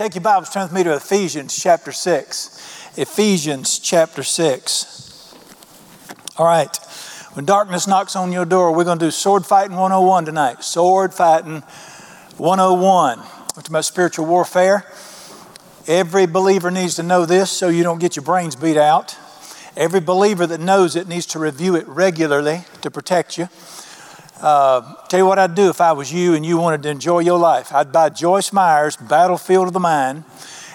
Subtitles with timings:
[0.00, 2.96] Take your Bibles, turn with me to Ephesians chapter 6.
[2.96, 5.34] Ephesians chapter 6.
[6.38, 6.74] All right.
[7.34, 10.64] When darkness knocks on your door, we're going to do sword fighting 101 tonight.
[10.64, 11.60] Sword fighting
[12.38, 13.18] 101.
[13.18, 14.86] We're talking about spiritual warfare.
[15.86, 19.18] Every believer needs to know this so you don't get your brains beat out.
[19.76, 23.50] Every believer that knows it needs to review it regularly to protect you.
[24.40, 27.18] Uh, tell you what I'd do if I was you and you wanted to enjoy
[27.18, 27.74] your life.
[27.74, 30.24] I'd buy Joyce Meyer's Battlefield of the Mind,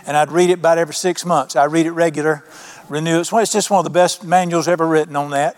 [0.06, 1.56] and I'd read it about every six months.
[1.56, 2.44] I read it regular,
[2.90, 3.34] renew it.
[3.34, 5.58] It's just one of the best manuals ever written on that.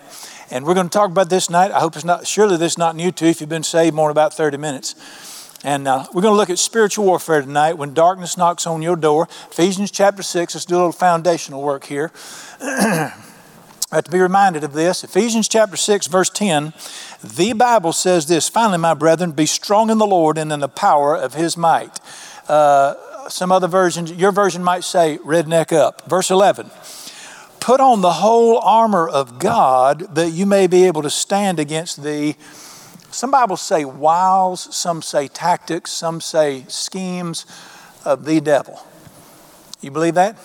[0.50, 1.72] And we're going to talk about this tonight.
[1.72, 3.94] I hope it's not, surely this is not new to you if you've been saved
[3.94, 5.60] more than about 30 minutes.
[5.66, 8.96] And uh, we're going to look at spiritual warfare tonight when darkness knocks on your
[8.96, 9.28] door.
[9.52, 10.56] Ephesians chapter 6.
[10.56, 12.14] Let's do a little foundational work here.
[13.90, 15.06] I have to be reminded of this.
[15.06, 16.74] Ephesians chapter 6, verse 10,
[17.24, 20.68] the Bible says this Finally, my brethren, be strong in the Lord and in the
[20.68, 22.02] power of his might.
[22.50, 22.96] Uh,
[23.30, 26.10] some other versions, your version might say, redneck up.
[26.10, 26.70] Verse 11,
[27.62, 32.04] put on the whole armor of God that you may be able to stand against
[32.04, 32.36] the,
[33.10, 37.46] some Bibles say wiles, some say tactics, some say schemes
[38.04, 38.86] of the devil.
[39.80, 40.38] You believe that?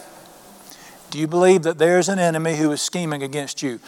[1.13, 3.81] Do you believe that there's an enemy who is scheming against you?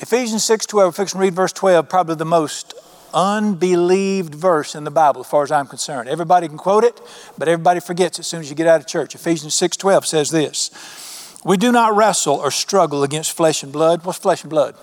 [0.00, 2.74] Ephesians 6 12, if read verse 12, probably the most
[3.14, 6.08] unbelieved verse in the Bible as far as I'm concerned.
[6.08, 7.00] Everybody can quote it,
[7.38, 9.14] but everybody forgets as soon as you get out of church.
[9.14, 14.04] Ephesians 6 12 says this We do not wrestle or struggle against flesh and blood.
[14.04, 14.74] What's flesh and blood?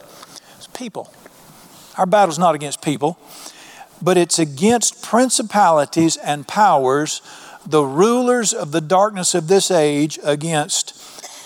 [0.55, 1.11] It's people.
[1.97, 3.19] Our battle's not against people,
[4.01, 7.21] but it's against principalities and powers,
[7.65, 10.93] the rulers of the darkness of this age, against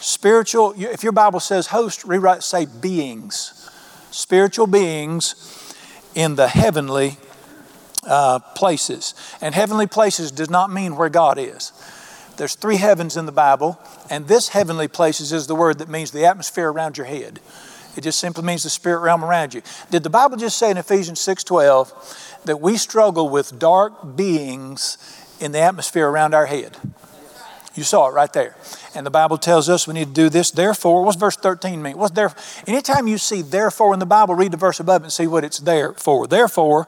[0.01, 3.69] Spiritual, if your Bible says host, rewrite, say beings.
[4.09, 5.75] Spiritual beings
[6.15, 7.17] in the heavenly
[8.07, 9.13] uh, places.
[9.41, 11.71] And heavenly places does not mean where God is.
[12.37, 13.79] There's three heavens in the Bible,
[14.09, 17.39] and this heavenly places is the word that means the atmosphere around your head.
[17.95, 19.61] It just simply means the spirit realm around you.
[19.91, 21.93] Did the Bible just say in Ephesians 6:12
[22.45, 24.97] that we struggle with dark beings
[25.39, 26.77] in the atmosphere around our head?
[27.75, 28.55] You saw it right there.
[28.93, 30.51] And the Bible tells us we need to do this.
[30.51, 31.97] Therefore, what's verse 13 mean?
[31.97, 32.33] What's there?
[32.67, 35.59] Anytime you see therefore in the Bible, read the verse above and see what it's
[35.59, 36.27] there for.
[36.27, 36.87] Therefore,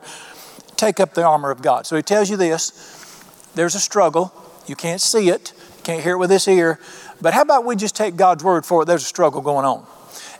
[0.76, 1.86] take up the armor of God.
[1.86, 3.24] So he tells you this
[3.56, 4.34] there's a struggle.
[4.68, 6.80] You can't see it, you can't hear it with this ear.
[7.22, 8.86] But how about we just take God's word for it?
[8.86, 9.86] There's a struggle going on.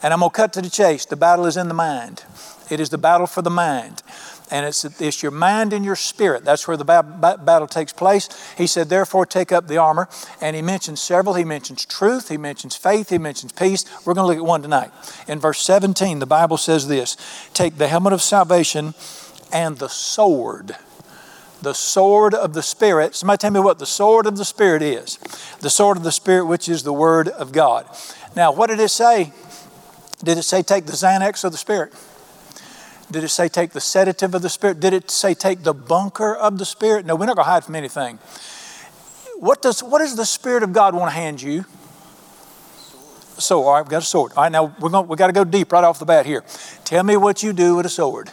[0.02, 1.06] And I'm going to cut to the chase.
[1.06, 2.24] The battle is in the mind,
[2.70, 4.04] it is the battle for the mind
[4.52, 6.44] and it's, it's your mind and your spirit.
[6.44, 8.30] That's where the ba- ba- battle takes place.
[8.58, 10.10] He said, therefore, take up the armor.
[10.42, 11.36] And he mentions several.
[11.36, 13.86] He mentions truth, he mentions faith, he mentions peace.
[14.06, 14.92] We're going to look at one tonight.
[15.28, 17.18] In verse 17, the Bible says this
[17.54, 18.94] Take the helmet of salvation
[19.52, 20.76] and the sword.
[21.62, 23.16] The sword of the Spirit.
[23.16, 25.18] Somebody tell me what the sword of the Spirit is.
[25.62, 27.88] The sword of the Spirit, which is the Word of God.
[28.36, 29.32] Now, what did it say?
[30.24, 31.94] Did it say take the Xanax of the Spirit?
[33.14, 34.80] Did it say take the sedative of the Spirit?
[34.80, 37.06] Did it say take the bunker of the Spirit?
[37.06, 38.18] No, we're not going to hide from anything.
[39.38, 41.64] What does, what does the Spirit of God want to hand you?
[43.38, 43.44] Sword.
[43.44, 44.32] So, all right, we've got a sword.
[44.36, 46.44] All right, now we're going, we've got to go deep right off the bat here.
[46.86, 48.32] Tell me what you do with a sword.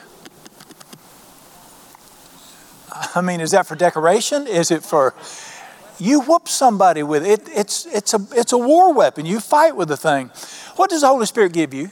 [3.15, 4.47] I mean, is that for decoration?
[4.47, 5.15] Is it for
[5.99, 7.43] you whoop somebody with it?
[7.49, 9.27] It's it's a it's a war weapon.
[9.27, 10.29] You fight with the thing.
[10.77, 11.91] What does the Holy Spirit give you?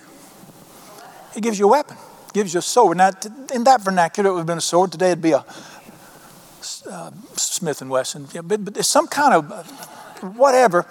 [1.34, 1.96] He gives you a weapon
[2.38, 2.96] gives you a sword.
[2.98, 3.10] Now,
[3.52, 4.92] in that vernacular, it would have been a sword.
[4.92, 5.44] Today, it'd be a
[6.88, 8.28] uh, Smith and Wesson.
[8.32, 9.70] Yeah, but, but it's some kind of
[10.36, 10.86] whatever.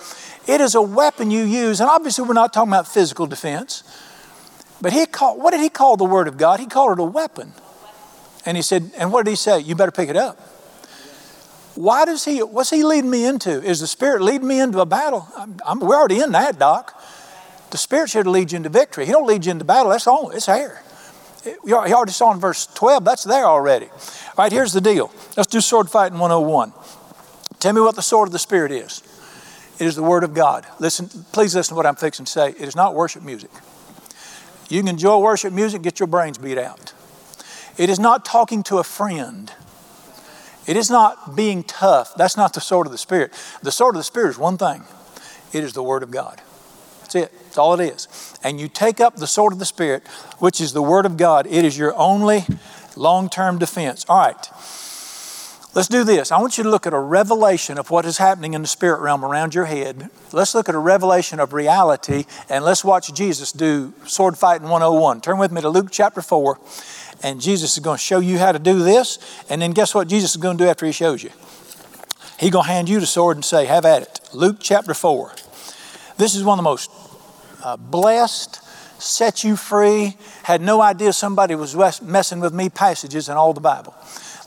[0.46, 3.84] It is a weapon you use, and obviously, we're not talking about physical defense.
[4.82, 5.42] But he called.
[5.42, 6.60] What did he call the Word of God?
[6.60, 7.54] He called it a weapon.
[8.46, 9.60] And he said, and what did he say?
[9.60, 10.38] You better pick it up.
[11.76, 12.44] Why does he?
[12.44, 13.64] What's he leading me into?
[13.64, 15.30] Is the Spirit leading me into a battle?
[15.38, 17.02] I'm, I'm, we're already in that, Doc.
[17.72, 19.06] The Spirit should lead you into victory.
[19.06, 19.92] He don't lead you into battle.
[19.92, 20.32] That's all.
[20.32, 20.84] It's air
[21.66, 23.88] you already saw in verse 12, that's there already.
[23.88, 25.12] All right, here's the deal.
[25.36, 26.74] Let's do sword fighting 101.
[27.60, 29.02] Tell me what the sword of the Spirit is.
[29.80, 30.66] It is the Word of God.
[30.80, 32.50] Listen, please listen to what I'm fixing to say.
[32.50, 33.52] It is not worship music.
[34.70, 36.94] You can enjoy worship music, get your brains beat out.
[37.78, 39.52] It is not talking to a friend.
[40.66, 42.16] It is not being tough.
[42.16, 43.32] That's not the sword of the Spirit.
[43.62, 44.84] The sword of the Spirit is one thing
[45.54, 46.42] it is the Word of God.
[47.08, 47.32] That's it.
[47.46, 48.38] That's all it is.
[48.44, 50.06] And you take up the sword of the Spirit,
[50.40, 51.48] which is the Word of God.
[51.48, 52.44] It is your only
[52.98, 54.06] long term defense.
[54.10, 54.48] All right.
[55.74, 56.34] Let's do this.
[56.34, 59.00] I want you to look at a revelation of what is happening in the spirit
[59.00, 60.10] realm around your head.
[60.34, 65.22] Let's look at a revelation of reality and let's watch Jesus do sword fighting 101.
[65.22, 66.60] Turn with me to Luke chapter 4,
[67.24, 69.20] and Jesus is going to show you how to do this.
[69.50, 71.30] And then guess what Jesus is going to do after he shows you?
[72.38, 74.20] He's going to hand you the sword and say, have at it.
[74.34, 75.32] Luke chapter 4.
[76.18, 76.90] This is one of the most
[77.68, 78.62] uh, blessed,
[78.98, 83.60] set you free, had no idea somebody was messing with me passages in all the
[83.60, 83.94] Bible.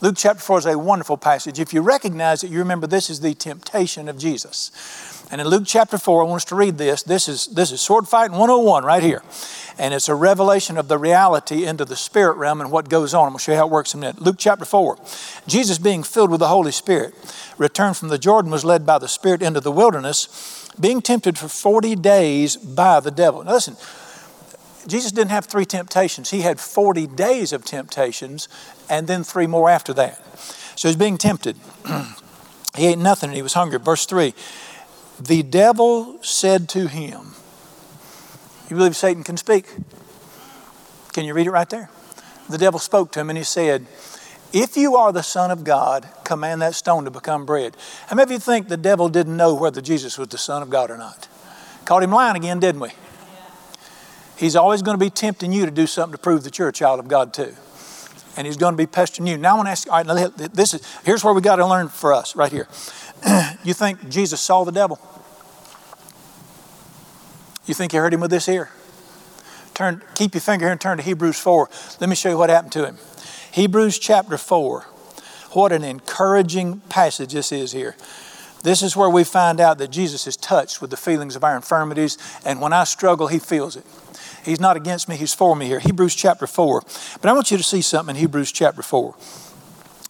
[0.01, 1.61] Luke chapter 4 is a wonderful passage.
[1.61, 4.71] If you recognize it, you remember this is the temptation of Jesus.
[5.31, 7.03] And in Luke chapter 4, I want us to read this.
[7.03, 9.23] This is, this is sword fighting 101 right here.
[9.79, 13.27] And it's a revelation of the reality into the spirit realm and what goes on.
[13.27, 14.23] I'm going to show you how it works in a minute.
[14.23, 14.99] Luke chapter 4.
[15.47, 17.15] Jesus, being filled with the Holy Spirit,
[17.59, 21.49] returned from the Jordan, was led by the Spirit into the wilderness, being tempted for
[21.49, 23.43] 40 days by the devil.
[23.43, 23.77] Now, listen,
[24.87, 26.31] Jesus didn't have three temptations.
[26.31, 28.49] He had 40 days of temptations
[28.89, 30.23] and then three more after that.
[30.77, 31.57] So he's being tempted.
[32.77, 33.79] he ate nothing and he was hungry.
[33.79, 34.35] Verse 3
[35.21, 37.35] The devil said to him,
[38.69, 39.67] You believe Satan can speak?
[41.13, 41.91] Can you read it right there?
[42.49, 43.87] The devil spoke to him and he said,
[44.53, 47.77] If you are the Son of God, command that stone to become bread.
[48.09, 50.71] How many of you think the devil didn't know whether Jesus was the Son of
[50.71, 51.29] God or not?
[51.85, 52.91] Caught him lying again, didn't we?
[54.37, 56.73] He's always going to be tempting you to do something to prove that you're a
[56.73, 57.55] child of God too.
[58.37, 59.37] And he's going to be pestering you.
[59.37, 61.67] Now I want to ask you, all right, this is, here's where we got to
[61.67, 62.67] learn for us, right here.
[63.65, 64.99] you think Jesus saw the devil?
[67.67, 68.71] You think he heard him with this ear?
[69.75, 71.69] Turn, keep your finger here and turn to Hebrews 4.
[72.01, 72.97] Let me show you what happened to him.
[73.53, 74.83] Hebrews chapter 4.
[75.53, 77.97] What an encouraging passage this is here.
[78.63, 81.57] This is where we find out that Jesus is touched with the feelings of our
[81.57, 83.85] infirmities, and when I struggle, he feels it.
[84.45, 85.81] He's not against me, He's for me here.
[85.81, 86.83] Hebrews chapter 4.
[87.21, 89.15] But I want you to see something in Hebrews chapter 4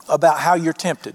[0.08, 1.14] about how you're tempted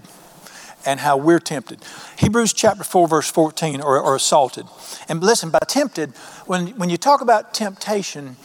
[0.84, 1.84] and how we're tempted.
[2.18, 4.66] Hebrews chapter 4, verse 14, or, or assaulted.
[5.08, 6.10] And listen, by tempted,
[6.46, 8.36] when, when you talk about temptation,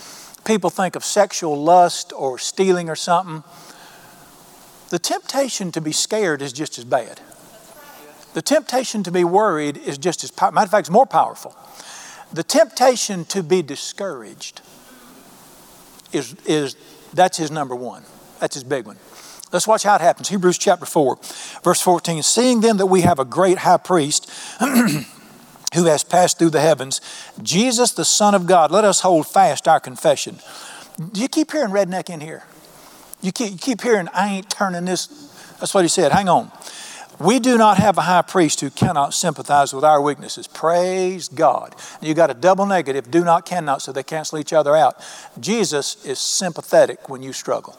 [0.46, 3.44] people think of sexual lust or stealing or something.
[4.90, 7.22] The temptation to be scared is just as bad.
[8.34, 11.56] The temptation to be worried is just as, matter of fact, it's more powerful.
[12.34, 14.62] The temptation to be discouraged
[16.14, 16.76] is, is
[17.14, 18.04] that's his number one.
[18.40, 18.98] That's his big one.
[19.52, 20.30] Let's watch how it happens.
[20.30, 21.20] Hebrews chapter 4,
[21.64, 22.24] verse 14.
[22.24, 24.32] Seeing then that we have a great high priest
[25.74, 27.02] who has passed through the heavens,
[27.42, 30.38] Jesus, the Son of God, let us hold fast our confession.
[31.12, 32.44] Do you keep hearing redneck in here?
[33.22, 35.08] You keep, you keep hearing, I ain't turning this.
[35.60, 36.12] That's what he said.
[36.12, 36.52] Hang on.
[37.20, 40.48] We do not have a high priest who cannot sympathize with our weaknesses.
[40.48, 41.76] Praise God.
[42.02, 44.96] You got a double negative, do not, cannot, so they cancel each other out.
[45.40, 47.78] Jesus is sympathetic when you struggle.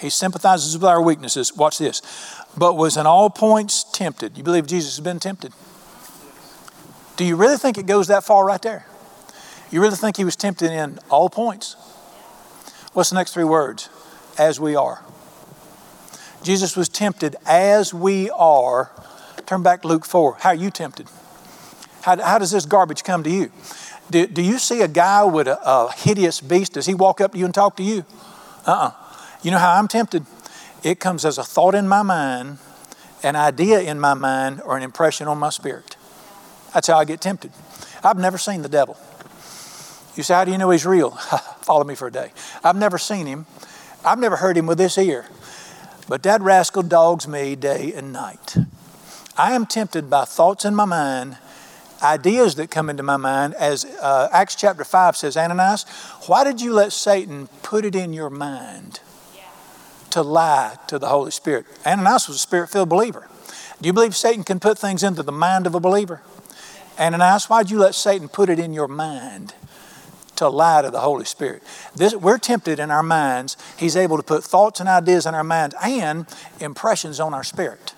[0.00, 1.56] He sympathizes with our weaknesses.
[1.56, 2.02] Watch this.
[2.56, 4.36] But was in all points tempted.
[4.36, 5.52] You believe Jesus has been tempted?
[7.16, 8.86] Do you really think it goes that far right there?
[9.70, 11.76] You really think he was tempted in all points?
[12.92, 13.88] What's the next three words?
[14.38, 15.02] As we are.
[16.42, 18.90] Jesus was tempted as we are.
[19.46, 20.36] Turn back Luke 4.
[20.40, 21.06] How are you tempted?
[22.02, 23.52] How, how does this garbage come to you?
[24.10, 26.74] Do, do you see a guy with a, a hideous beast?
[26.74, 28.04] Does he walk up to you and talk to you?
[28.66, 28.88] Uh uh-uh.
[28.88, 28.92] uh
[29.42, 30.26] You know how I'm tempted?
[30.82, 32.58] It comes as a thought in my mind,
[33.22, 35.96] an idea in my mind, or an impression on my spirit.
[36.74, 37.52] That's how I get tempted.
[38.02, 38.96] I've never seen the devil.
[40.16, 41.10] You say, How do you know he's real?
[41.62, 42.32] Follow me for a day.
[42.64, 43.46] I've never seen him.
[44.04, 45.26] I've never heard him with this ear.
[46.08, 48.56] But that rascal dogs me day and night.
[49.36, 51.38] I am tempted by thoughts in my mind,
[52.02, 55.84] ideas that come into my mind, as uh, Acts chapter 5 says, Ananias,
[56.26, 59.00] why did you let Satan put it in your mind
[60.10, 61.64] to lie to the Holy Spirit?
[61.86, 63.28] Ananias was a spirit filled believer.
[63.80, 66.20] Do you believe Satan can put things into the mind of a believer?
[66.98, 69.54] Ananias, why'd you let Satan put it in your mind?
[70.36, 71.62] to lie to the Holy Spirit.
[71.94, 73.56] This, we're tempted in our minds.
[73.78, 76.26] He's able to put thoughts and ideas in our minds and
[76.60, 77.94] impressions on our spirit.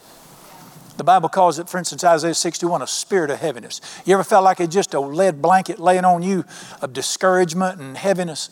[0.97, 3.81] The Bible calls it, for instance, Isaiah 61, a spirit of heaviness.
[4.05, 6.45] You ever felt like it's just a lead blanket laying on you
[6.83, 8.49] of discouragement and heaviness?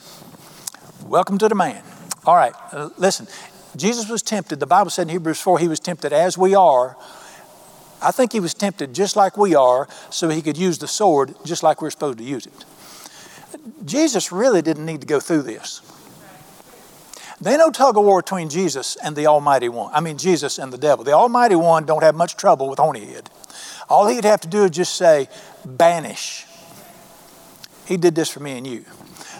[1.05, 1.83] Welcome to the man.
[2.25, 3.27] All right, uh, listen.
[3.77, 4.61] Jesus was tempted.
[4.61, 6.97] The Bible said in Hebrews 4, he was tempted as we are.
[8.03, 11.35] I think he was tempted just like we are, so he could use the sword
[11.45, 12.65] just like we're supposed to use it.
[13.85, 15.81] Jesus really didn't need to go through this.
[17.41, 19.93] They no tug of war between Jesus and the Almighty One.
[19.93, 21.05] I mean, Jesus and the devil.
[21.05, 23.27] The Almighty One don't have much trouble with Onyhead.
[23.89, 25.29] All he'd have to do is just say,
[25.65, 26.47] banish.
[27.85, 28.85] He did this for me and you.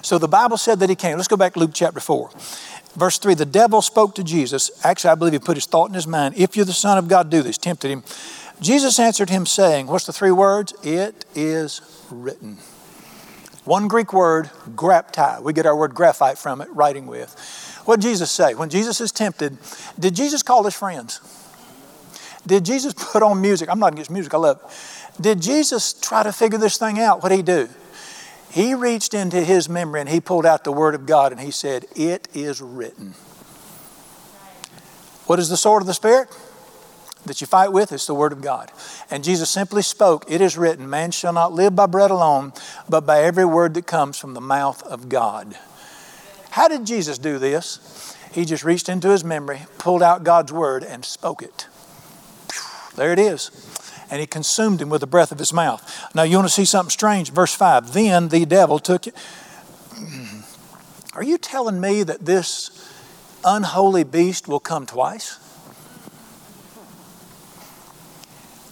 [0.03, 1.17] So the Bible said that he came.
[1.17, 2.31] Let's go back to Luke chapter 4.
[2.97, 4.71] Verse 3 The devil spoke to Jesus.
[4.85, 6.35] Actually, I believe he put his thought in his mind.
[6.37, 7.57] If you're the Son of God, do this.
[7.57, 8.03] Tempted him.
[8.63, 10.73] Jesus answered him, saying, What's the three words?
[10.83, 12.59] It is written.
[13.65, 15.43] One Greek word, graptai.
[15.43, 17.35] We get our word graphite from it, writing with.
[17.85, 18.55] What did Jesus say?
[18.55, 19.59] When Jesus is tempted,
[19.99, 21.21] did Jesus call his friends?
[22.47, 23.69] Did Jesus put on music?
[23.69, 25.23] I'm not against music, I love it.
[25.23, 27.23] Did Jesus try to figure this thing out?
[27.23, 27.69] What did he do?
[28.51, 31.51] He reached into his memory and he pulled out the Word of God and he
[31.51, 33.15] said, It is written.
[35.27, 36.29] What is the sword of the Spirit?
[37.27, 38.73] That you fight with is the Word of God.
[39.11, 42.53] And Jesus simply spoke, It is written, man shall not live by bread alone,
[42.89, 45.57] but by every word that comes from the mouth of God.
[46.51, 48.17] How did Jesus do this?
[48.33, 51.67] He just reached into his memory, pulled out God's Word, and spoke it.
[52.97, 53.51] There it is.
[54.11, 56.15] And he consumed him with the breath of his mouth.
[56.15, 57.33] Now, you want to see something strange?
[57.33, 59.15] Verse 5 Then the devil took it.
[59.95, 60.41] Hmm.
[61.15, 62.71] Are you telling me that this
[63.45, 65.39] unholy beast will come twice?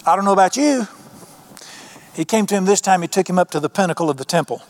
[0.07, 0.89] I don't know about you.
[2.15, 4.25] He came to him this time, he took him up to the pinnacle of the
[4.25, 4.63] temple.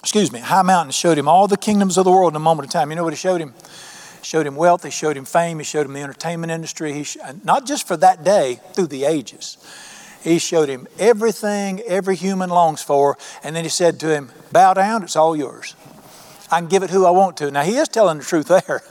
[0.00, 2.66] Excuse me, high mountain, showed him all the kingdoms of the world in a moment
[2.66, 2.90] of time.
[2.90, 3.54] You know what he showed him?
[4.22, 7.16] showed him wealth, he showed him fame, he showed him the entertainment industry, he sh-
[7.42, 9.56] not just for that day, through the ages.
[10.22, 14.74] He showed him everything every human longs for, and then he said to him, Bow
[14.74, 15.74] down, it's all yours.
[16.50, 17.50] I can give it who I want to.
[17.50, 18.82] Now, he is telling the truth there.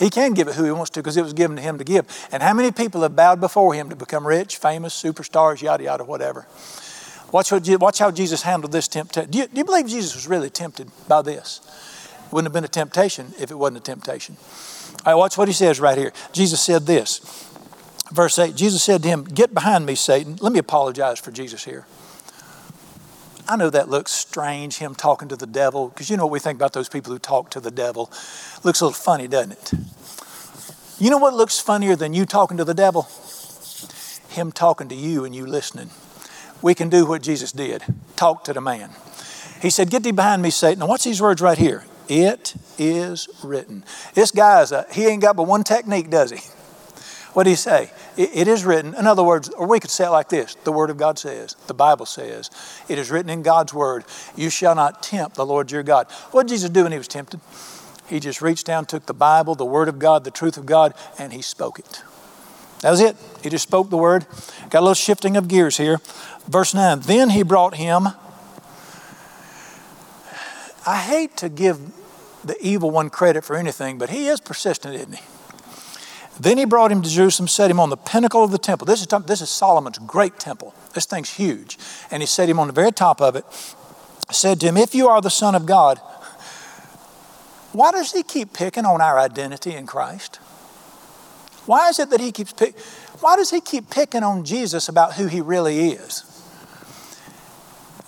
[0.00, 1.84] He can give it who he wants to because it was given to him to
[1.84, 2.06] give.
[2.32, 6.04] And how many people have bowed before him to become rich, famous, superstars, yada, yada,
[6.04, 6.46] whatever?
[7.32, 9.30] Watch, what, watch how Jesus handled this temptation.
[9.30, 11.60] Do you, do you believe Jesus was really tempted by this?
[12.32, 14.38] Wouldn't have been a temptation if it wasn't a temptation.
[15.04, 16.12] All right, watch what he says right here.
[16.32, 17.20] Jesus said this.
[18.10, 20.36] Verse 8 Jesus said to him, Get behind me, Satan.
[20.40, 21.86] Let me apologize for Jesus here.
[23.50, 26.38] I know that looks strange, him talking to the devil, because you know what we
[26.38, 28.08] think about those people who talk to the devil.
[28.62, 29.72] Looks a little funny, doesn't it?
[31.00, 33.08] You know what looks funnier than you talking to the devil?
[34.28, 35.90] Him talking to you and you listening.
[36.62, 37.82] We can do what Jesus did
[38.14, 38.90] talk to the man.
[39.60, 40.78] He said, Get thee behind me, Satan.
[40.78, 41.84] Now, watch these words right here.
[42.08, 43.82] It is written.
[44.14, 46.38] This guy's a, he ain't got but one technique, does he?
[47.32, 47.90] What do you say?
[48.20, 48.94] It, it is written.
[48.94, 51.56] In other words, or we could say it like this the Word of God says,
[51.68, 52.50] the Bible says,
[52.86, 54.04] it is written in God's Word,
[54.36, 56.10] you shall not tempt the Lord your God.
[56.30, 57.40] What did Jesus do when he was tempted?
[58.08, 60.92] He just reached down, took the Bible, the Word of God, the truth of God,
[61.18, 62.02] and he spoke it.
[62.80, 63.16] That was it.
[63.42, 64.26] He just spoke the Word.
[64.68, 65.98] Got a little shifting of gears here.
[66.46, 68.08] Verse 9 Then he brought him.
[70.86, 71.78] I hate to give
[72.44, 75.24] the evil one credit for anything, but he is persistent, isn't he?
[76.38, 78.86] Then he brought him to Jerusalem, set him on the pinnacle of the temple.
[78.86, 80.74] This is, this is Solomon's great temple.
[80.94, 81.78] This thing's huge.
[82.10, 83.44] And he set him on the very top of it,
[84.30, 85.98] said to him, If you are the Son of God,
[87.72, 90.36] why does he keep picking on our identity in Christ?
[91.66, 92.78] Why is it that he keeps pick,
[93.20, 96.24] why does he keep picking on Jesus about who he really is?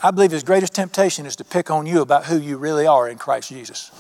[0.03, 3.09] I believe his greatest temptation is to pick on you about who you really are
[3.09, 3.93] in Christ Jesus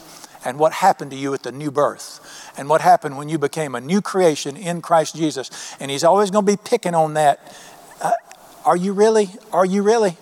[0.44, 3.74] and what happened to you at the new birth and what happened when you became
[3.74, 5.76] a new creation in Christ Jesus.
[5.80, 7.56] And he's always going to be picking on that.
[8.00, 8.12] Uh,
[8.64, 9.30] are you really?
[9.52, 10.16] Are you really?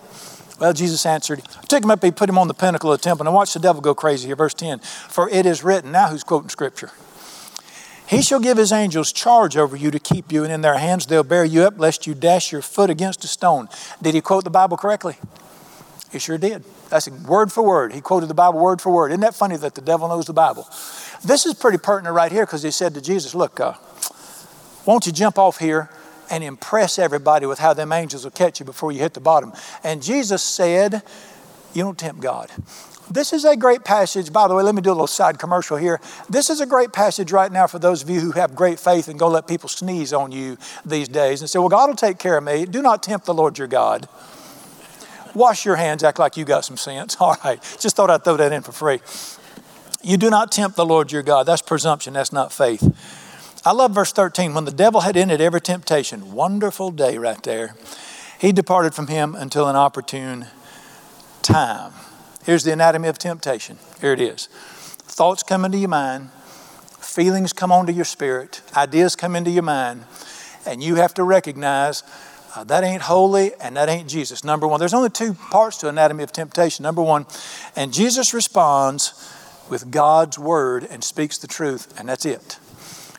[0.59, 3.23] Well, Jesus answered, took him up, he put him on the pinnacle of the temple.
[3.25, 4.35] Now watch the devil go crazy here.
[4.35, 6.91] Verse 10 For it is written, now who's quoting scripture?
[8.05, 11.05] He shall give his angels charge over you to keep you, and in their hands
[11.05, 13.69] they'll bear you up, lest you dash your foot against a stone.
[14.01, 15.15] Did he quote the Bible correctly?
[16.11, 16.63] He sure did.
[16.91, 17.93] That's word for word.
[17.93, 19.11] He quoted the Bible word for word.
[19.11, 20.67] Isn't that funny that the devil knows the Bible?
[21.23, 23.75] This is pretty pertinent right here because he said to Jesus, Look, uh,
[24.85, 25.89] won't you jump off here
[26.29, 29.53] and impress everybody with how them angels will catch you before you hit the bottom?
[29.85, 31.01] And Jesus said,
[31.73, 32.51] You don't tempt God.
[33.09, 34.33] This is a great passage.
[34.33, 36.01] By the way, let me do a little side commercial here.
[36.29, 39.07] This is a great passage right now for those of you who have great faith
[39.07, 42.19] and go let people sneeze on you these days and say, Well, God will take
[42.19, 42.65] care of me.
[42.65, 44.09] Do not tempt the Lord your God.
[45.33, 47.15] Wash your hands, act like you got some sense.
[47.19, 48.99] All right, just thought I'd throw that in for free.
[50.03, 51.45] You do not tempt the Lord your God.
[51.45, 52.83] That's presumption, that's not faith.
[53.63, 54.55] I love verse 13.
[54.55, 57.75] When the devil had ended every temptation, wonderful day right there,
[58.39, 60.47] he departed from him until an opportune
[61.43, 61.93] time.
[62.43, 63.77] Here's the anatomy of temptation.
[63.99, 64.47] Here it is.
[64.47, 66.31] Thoughts come into your mind,
[66.99, 70.05] feelings come onto your spirit, ideas come into your mind,
[70.65, 72.01] and you have to recognize
[72.55, 74.43] uh, that ain't holy and that ain't Jesus.
[74.43, 76.83] Number one, there's only two parts to anatomy of temptation.
[76.83, 77.25] Number one,
[77.75, 79.13] and Jesus responds
[79.69, 82.59] with God's word and speaks the truth, and that's it.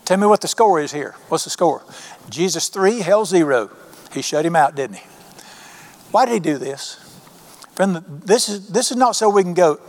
[0.05, 1.15] Tell me what the score is here.
[1.29, 1.83] What's the score?
[2.29, 3.71] Jesus three, hell zero.
[4.12, 5.07] He shut him out, didn't he?
[6.11, 6.97] Why did he do this?
[7.75, 9.81] Friend, this is, this is not so we can go,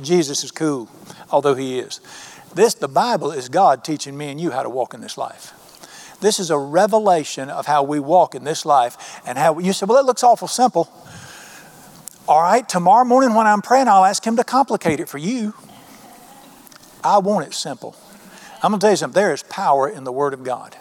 [0.00, 0.88] Jesus is cool,
[1.30, 2.00] although he is.
[2.54, 5.52] This, the Bible, is God teaching me and you how to walk in this life.
[6.20, 9.86] This is a revelation of how we walk in this life and how you say,
[9.86, 10.90] well, it looks awful simple.
[12.26, 15.52] All right, tomorrow morning when I'm praying, I'll ask Him to complicate it for you.
[17.02, 17.94] I want it simple.
[18.62, 20.74] I'm going to tell you something there is power in the Word of God.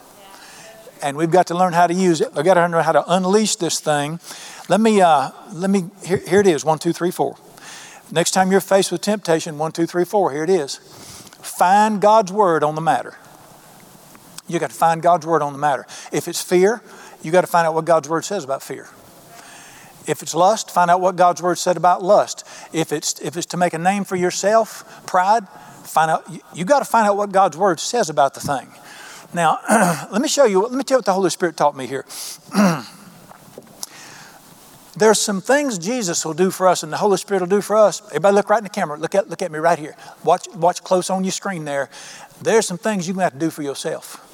[1.02, 2.34] and we've got to learn how to use it.
[2.34, 4.22] We've got to learn how to unleash this thing.
[4.70, 7.36] Let me, uh, let me, here, here it is one, two, three, four.
[8.10, 10.78] Next time you're faced with temptation, one, two, three, four, here it is.
[11.42, 13.18] Find God's word on the matter.
[14.48, 15.86] You got to find God's word on the matter.
[16.12, 16.82] If it's fear,
[17.22, 18.88] you got to find out what God's word says about fear.
[20.06, 22.46] If it's lust, find out what God's word said about lust.
[22.74, 26.66] If it's if it's to make a name for yourself, pride, find out you, you
[26.66, 28.68] got to find out what God's word says about the thing.
[29.34, 29.60] Now,
[30.12, 32.06] let me show you, let me tell you what the Holy Spirit taught me here.
[34.96, 37.76] There's some things Jesus will do for us and the Holy Spirit will do for
[37.76, 38.02] us.
[38.10, 38.96] Everybody look right in the camera.
[38.98, 39.96] Look at, look at me right here.
[40.24, 41.90] Watch, watch close on your screen there.
[42.42, 44.30] There's some things you're to have to do for yourself.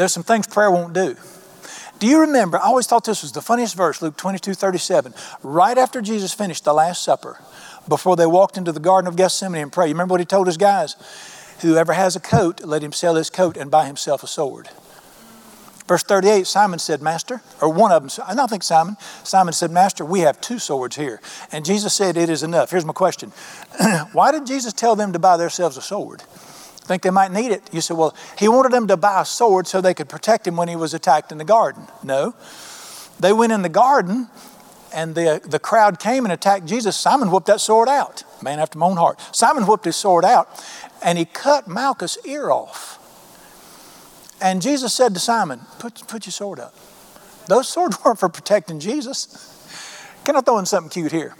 [0.00, 1.14] There's some things prayer won't do.
[1.98, 2.56] Do you remember?
[2.56, 5.12] I always thought this was the funniest verse, Luke 22 37.
[5.42, 7.38] Right after Jesus finished the Last Supper,
[7.86, 10.46] before they walked into the Garden of Gethsemane and prayed, you remember what he told
[10.46, 10.96] his guys?
[11.60, 14.70] Whoever has a coat, let him sell his coat and buy himself a sword.
[15.86, 19.70] Verse 38, Simon said, Master, or one of them, I don't think Simon, Simon said,
[19.70, 21.20] Master, we have two swords here.
[21.52, 22.70] And Jesus said, It is enough.
[22.70, 23.32] Here's my question
[24.14, 26.22] Why did Jesus tell them to buy themselves a sword?
[26.90, 27.62] Think they might need it.
[27.72, 30.56] You said, Well, he wanted them to buy a sword so they could protect him
[30.56, 31.86] when he was attacked in the garden.
[32.02, 32.34] No.
[33.20, 34.26] They went in the garden
[34.92, 36.96] and the, the crowd came and attacked Jesus.
[36.96, 38.24] Simon whipped that sword out.
[38.42, 39.20] Man after my own heart.
[39.30, 40.48] Simon whipped his sword out
[41.00, 42.98] and he cut Malchus' ear off.
[44.42, 46.74] And Jesus said to Simon, put, put your sword up.
[47.46, 50.18] Those swords weren't for protecting Jesus.
[50.24, 51.36] Can I throw in something cute here?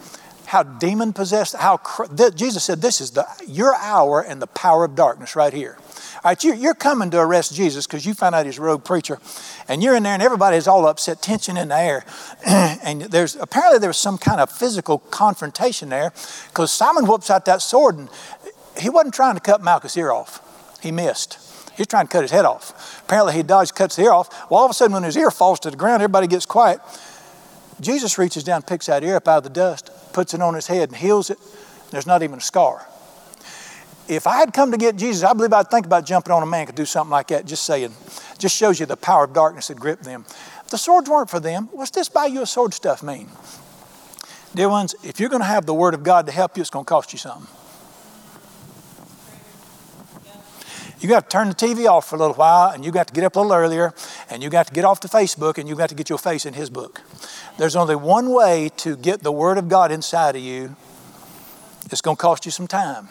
[0.51, 4.85] How demon possessed, how th- Jesus said, This is the your hour and the power
[4.85, 5.77] of darkness right here.
[5.79, 8.85] All right, you, you're coming to arrest Jesus because you found out he's a rogue
[8.85, 9.21] preacher,
[9.69, 12.05] and you're in there, and everybody's all upset, tension in the air,
[12.45, 16.13] and there's apparently there was some kind of physical confrontation there
[16.49, 18.09] because Simon whoops out that sword, and
[18.77, 20.41] he wasn't trying to cut Malchus' ear off.
[20.83, 21.39] He missed.
[21.77, 23.05] He's trying to cut his head off.
[23.05, 24.51] Apparently, he dodged, cuts the ear off.
[24.51, 26.81] Well, all of a sudden, when his ear falls to the ground, everybody gets quiet.
[27.81, 30.67] Jesus reaches down, picks that ear up out of the dust, puts it on his
[30.67, 31.39] head, and heals it.
[31.91, 32.87] There's not even a scar.
[34.09, 36.47] If I had come to get Jesus, I believe I'd think about jumping on a
[36.47, 37.95] man could do something like that, just saying.
[38.39, 40.25] Just shows you the power of darkness that gripped them.
[40.71, 41.69] The swords weren't for them.
[41.73, 43.29] What's this buy you a sword stuff mean?
[44.55, 46.71] Dear ones, if you're going to have the Word of God to help you, it's
[46.71, 47.47] going to cost you something.
[51.01, 53.15] You got to turn the TV off for a little while, and you got to
[53.15, 53.95] get up a little earlier,
[54.29, 56.45] and you got to get off the Facebook, and you got to get your face
[56.45, 57.01] in His book.
[57.57, 60.77] There's only one way to get the Word of God inside of you.
[61.91, 63.09] It's going to cost you some time.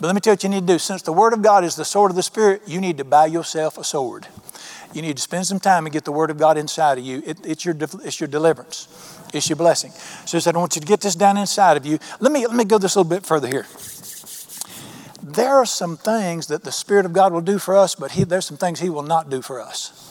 [0.00, 0.78] But let me tell you what you need to do.
[0.78, 3.26] Since the Word of God is the sword of the Spirit, you need to buy
[3.26, 4.28] yourself a sword.
[4.94, 7.22] You need to spend some time and get the Word of God inside of you.
[7.26, 9.90] It, it's, your, it's your deliverance, it's your blessing.
[10.26, 11.98] So I said, I want you to get this down inside of you.
[12.20, 13.66] Let me, let me go this a little bit further here
[15.26, 18.22] there are some things that the Spirit of God will do for us, but he,
[18.22, 20.02] there's some things He will not do for us.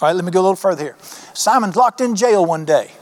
[0.00, 0.96] All right, let me go a little further here.
[1.34, 2.92] Simon's locked in jail one day,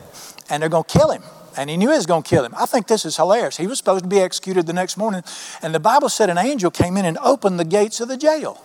[0.48, 1.22] and they're going to kill him.
[1.56, 2.54] And he knew he was going to kill him.
[2.56, 3.56] I think this is hilarious.
[3.56, 5.22] He was supposed to be executed the next morning,
[5.62, 8.62] and the Bible said an angel came in and opened the gates of the jail.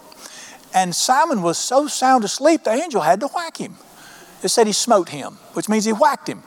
[0.74, 3.76] And Simon was so sound asleep, the angel had to whack him.
[4.44, 6.44] It said he smote him, which means he whacked him.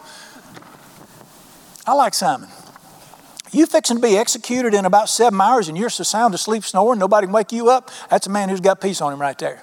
[1.87, 2.49] I like Simon.
[3.53, 6.99] You fixing to be executed in about seven hours and you're so sound asleep snoring,
[6.99, 7.91] nobody can wake you up.
[8.11, 9.63] That's a man who's got peace on him right there.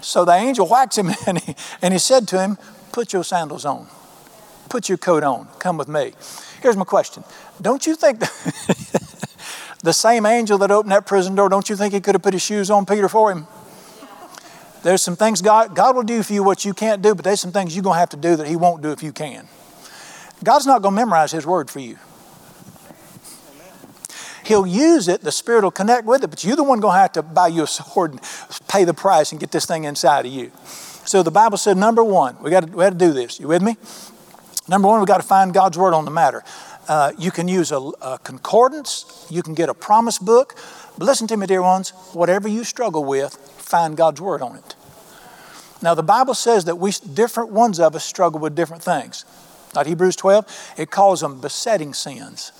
[0.00, 2.58] So the angel whacks him and he, and he said to him,
[2.92, 3.88] Put your sandals on,
[4.68, 6.12] put your coat on, come with me.
[6.62, 7.24] Here's my question
[7.60, 8.20] Don't you think
[9.82, 12.34] the same angel that opened that prison door, don't you think he could have put
[12.34, 13.48] his shoes on Peter for him?
[14.84, 17.40] There's some things God, God will do for you what you can't do, but there's
[17.40, 19.48] some things you're going to have to do that He won't do if you can.
[20.44, 21.98] God's not going to memorize His word for you.
[24.44, 27.00] He'll use it, the Spirit will connect with it, but you're the one going to
[27.00, 28.20] have to buy you a sword and
[28.68, 30.52] pay the price and get this thing inside of you.
[31.06, 33.38] So the Bible said, number one, we got to, we got to do this.
[33.40, 33.76] You with me?
[34.68, 36.42] Number one, we got to find God's word on the matter.
[36.88, 40.54] Uh, you can use a, a concordance, you can get a promise book,
[40.98, 44.74] but listen to me, dear ones, whatever you struggle with, find God's word on it.
[45.82, 49.24] Now, the Bible says that we, different ones of us struggle with different things.
[49.74, 52.52] Not Hebrews 12, it calls them besetting sins.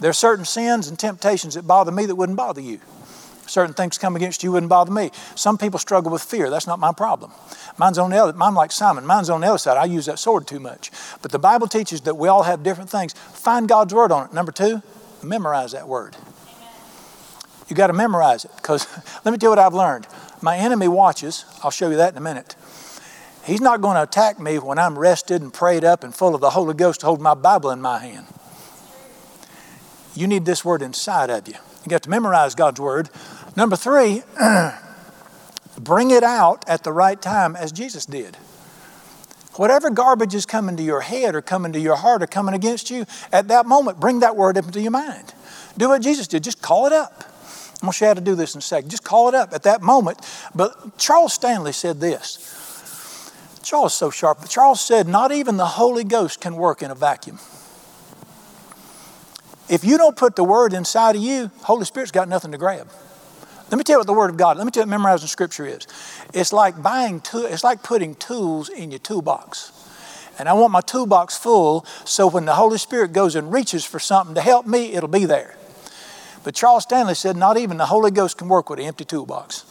[0.00, 2.80] There are certain sins and temptations that bother me that wouldn't bother you.
[3.46, 5.10] Certain things come against you wouldn't bother me.
[5.34, 6.50] Some people struggle with fear.
[6.50, 7.30] That's not my problem.
[7.78, 8.32] Mine's on the other.
[8.32, 9.06] Mine like Simon.
[9.06, 9.76] Mine's on the other side.
[9.76, 10.90] I use that sword too much.
[11.22, 13.12] But the Bible teaches that we all have different things.
[13.12, 14.32] Find God's word on it.
[14.32, 14.82] Number two,
[15.22, 16.16] memorize that word.
[17.68, 18.86] You got to memorize it because
[19.24, 20.06] let me tell you what I've learned.
[20.42, 21.44] My enemy watches.
[21.62, 22.56] I'll show you that in a minute.
[23.44, 26.40] He's not going to attack me when I'm rested and prayed up and full of
[26.40, 28.26] the Holy Ghost to hold my Bible in my hand.
[30.16, 31.54] You need this word inside of you.
[31.84, 33.10] You got to memorize God's word.
[33.56, 34.22] Number three,
[35.78, 38.36] Bring it out at the right time as Jesus did.
[39.54, 42.90] Whatever garbage is coming to your head or coming to your heart or coming against
[42.90, 45.34] you, at that moment, bring that word into your mind.
[45.78, 47.24] Do what Jesus did, just call it up.
[47.74, 48.90] I'm going to show you how to do this in a second.
[48.90, 50.18] Just call it up at that moment.
[50.54, 52.52] But Charles Stanley said this.
[53.62, 54.38] Charles is so sharp.
[54.40, 57.38] But Charles said, Not even the Holy Ghost can work in a vacuum.
[59.68, 62.88] If you don't put the word inside of you, Holy Spirit's got nothing to grab.
[63.70, 65.26] Let me tell you what the Word of God, let me tell you what memorizing
[65.26, 65.88] Scripture is.
[66.32, 69.72] It's like buying, to, it's like putting tools in your toolbox.
[70.38, 73.98] And I want my toolbox full so when the Holy Spirit goes and reaches for
[73.98, 75.56] something to help me, it'll be there.
[76.44, 79.64] But Charles Stanley said, not even the Holy Ghost can work with an empty toolbox.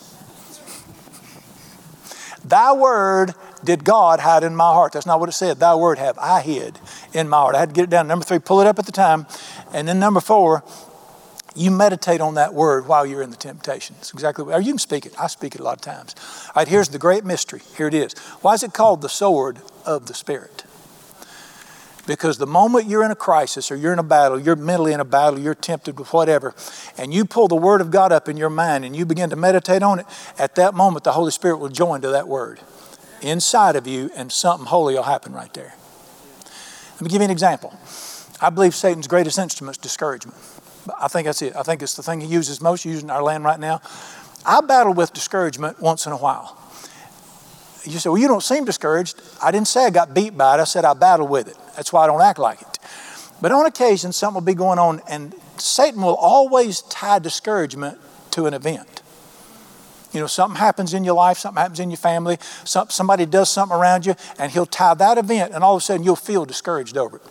[2.44, 4.92] Thy word did God hide in my heart.
[4.92, 5.60] That's not what it said.
[5.60, 6.78] Thy word have I hid
[7.16, 7.56] in my heart.
[7.56, 8.08] I had to get it down.
[8.08, 9.26] Number three, pull it up at the time.
[9.74, 10.64] And then number four,
[11.56, 13.96] you meditate on that word while you're in the temptation.
[14.00, 15.14] It's exactly, or you can speak it.
[15.20, 16.14] I speak it a lot of times.
[16.48, 17.62] All right, here's the great mystery.
[17.78, 18.14] Here it is.
[18.42, 20.66] Why is it called the sword of the Spirit?
[22.06, 25.00] Because the moment you're in a crisis or you're in a battle, you're mentally in
[25.00, 26.54] a battle, you're tempted with whatever,
[26.98, 29.36] and you pull the Word of God up in your mind and you begin to
[29.36, 30.06] meditate on it,
[30.38, 32.60] at that moment the Holy Spirit will join to that Word
[33.22, 35.74] inside of you and something holy will happen right there.
[36.96, 37.78] Let me give you an example.
[38.42, 40.38] I believe Satan's greatest instrument is discouragement.
[41.00, 41.56] I think that's it.
[41.56, 43.82] I think it's the thing he uses most, using our land right now.
[44.46, 46.58] I battle with discouragement once in a while.
[47.84, 49.22] You say, well, you don't seem discouraged.
[49.44, 50.62] I didn't say I got beat by it.
[50.62, 51.58] I said I battle with it.
[51.76, 52.80] That's why I don't act like it.
[53.42, 57.98] But on occasion, something will be going on, and Satan will always tie discouragement
[58.32, 58.95] to an event.
[60.16, 63.50] You know, something happens in your life, something happens in your family, some, somebody does
[63.52, 66.46] something around you, and he'll tie that event, and all of a sudden you'll feel
[66.46, 67.24] discouraged over it.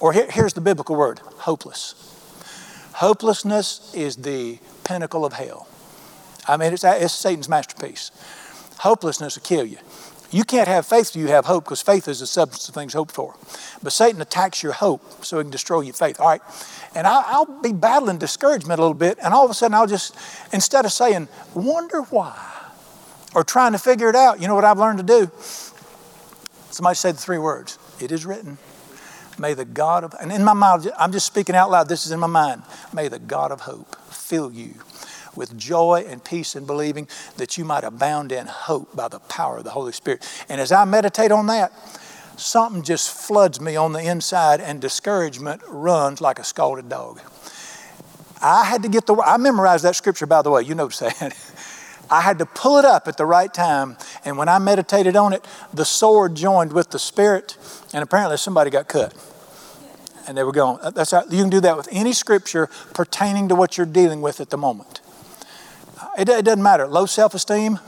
[0.00, 1.94] Or here, here's the biblical word hopeless.
[2.94, 5.68] Hopelessness is the pinnacle of hell.
[6.48, 8.10] I mean, it's, it's Satan's masterpiece.
[8.78, 9.76] Hopelessness will kill you.
[10.30, 12.92] You can't have faith till you have hope because faith is the substance of things
[12.94, 13.34] hoped for.
[13.82, 16.20] But Satan attacks your hope so he can destroy your faith.
[16.20, 16.40] All right.
[16.94, 19.86] And I, will be battling discouragement a little bit, and all of a sudden I'll
[19.86, 20.16] just,
[20.52, 22.36] instead of saying, wonder why,
[23.34, 25.30] or trying to figure it out, you know what I've learned to do?
[26.70, 28.58] Somebody said the three words It is written.
[29.38, 32.12] May the God of, and in my mind, I'm just speaking out loud, this is
[32.12, 32.62] in my mind.
[32.92, 34.74] May the God of hope fill you
[35.34, 39.58] with joy and peace in believing that you might abound in hope by the power
[39.58, 40.28] of the Holy Spirit.
[40.48, 41.72] And as I meditate on that,
[42.40, 47.20] something just floods me on the inside and discouragement runs like a scalded dog.
[48.42, 51.36] I had to get the, I memorized that scripture, by the way, you notice that.
[52.10, 53.96] I had to pull it up at the right time.
[54.24, 57.56] And when I meditated on it, the sword joined with the spirit,
[57.92, 59.14] and apparently somebody got cut
[60.30, 60.78] and they were going.
[60.80, 64.22] Uh, that's how, you can do that with any scripture pertaining to what you're dealing
[64.22, 65.00] with at the moment.
[66.00, 66.86] Uh, it, it doesn't matter.
[66.86, 67.80] Low self esteem.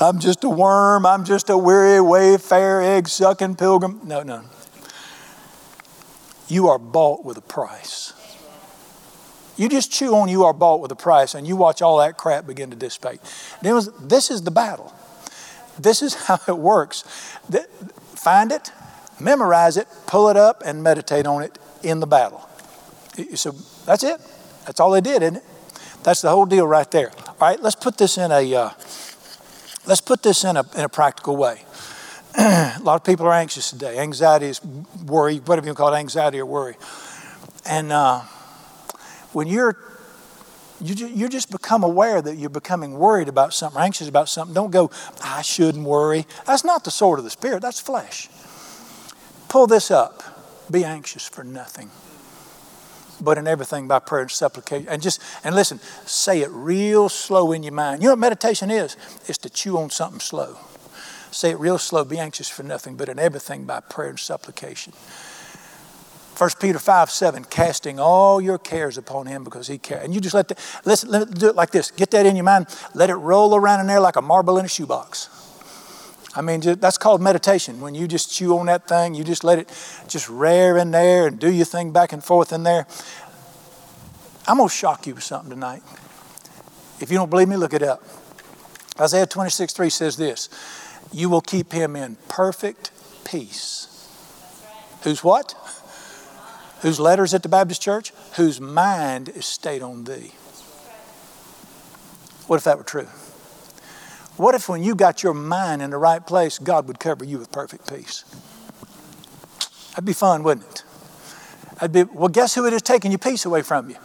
[0.00, 1.04] I'm just a worm.
[1.04, 4.00] I'm just a weary, wayfarer, egg sucking pilgrim.
[4.04, 4.42] No, no.
[6.48, 8.14] You are bought with a price.
[9.56, 12.16] You just chew on you are bought with a price and you watch all that
[12.16, 13.20] crap begin to dissipate.
[13.60, 14.94] This is the battle.
[15.78, 17.02] This is how it works.
[18.16, 18.72] Find it,
[19.20, 22.48] memorize it, pull it up, and meditate on it in the battle.
[23.34, 23.52] So
[23.84, 24.18] that's it.
[24.64, 25.44] That's all they did, isn't it?
[26.02, 27.12] That's the whole deal right there.
[27.26, 28.70] All right, let's put this in a uh,
[29.86, 31.62] let's put this in a in a practical way.
[32.38, 33.98] a lot of people are anxious today.
[33.98, 34.64] Anxiety is
[35.04, 36.76] worry, whatever you call it, anxiety or worry.
[37.66, 38.20] And uh,
[39.32, 39.76] when you're
[40.80, 44.54] you, you just become aware that you're becoming worried about something, anxious about something.
[44.54, 44.90] Don't go,
[45.22, 46.26] I shouldn't worry.
[46.46, 48.28] That's not the sword of the Spirit, that's flesh.
[49.48, 50.22] Pull this up.
[50.70, 51.90] Be anxious for nothing,
[53.20, 54.88] but in everything by prayer and supplication.
[54.88, 58.02] And just, and listen, say it real slow in your mind.
[58.02, 58.96] You know what meditation is?
[59.26, 60.56] It's to chew on something slow.
[61.30, 62.04] Say it real slow.
[62.04, 64.92] Be anxious for nothing, but in everything by prayer and supplication.
[66.40, 70.04] 1 Peter 5 7, casting all your cares upon him because he cares.
[70.04, 70.56] And you just let the,
[70.86, 71.90] listen, let do it like this.
[71.90, 72.66] Get that in your mind.
[72.94, 75.28] Let it roll around in there like a marble in a shoebox.
[76.34, 77.80] I mean, that's called meditation.
[77.80, 79.68] When you just chew on that thing, you just let it
[80.06, 82.86] just rear in there and do your thing back and forth in there.
[84.46, 85.82] I'm going to shock you with something tonight.
[87.00, 88.02] If you don't believe me, look it up.
[89.00, 90.48] Isaiah 26 3 says this
[91.12, 92.90] You will keep him in perfect
[93.24, 93.86] peace.
[95.02, 95.54] Whose what?
[96.82, 98.12] Whose letters at the Baptist church?
[98.36, 100.32] Whose mind is stayed on thee.
[102.46, 103.08] What if that were true?
[104.40, 107.36] What if when you got your mind in the right place, God would cover you
[107.36, 108.24] with perfect peace?
[109.90, 110.82] That'd be fun, wouldn't it?
[111.78, 113.96] I'd be, well, guess who it is taking your peace away from you?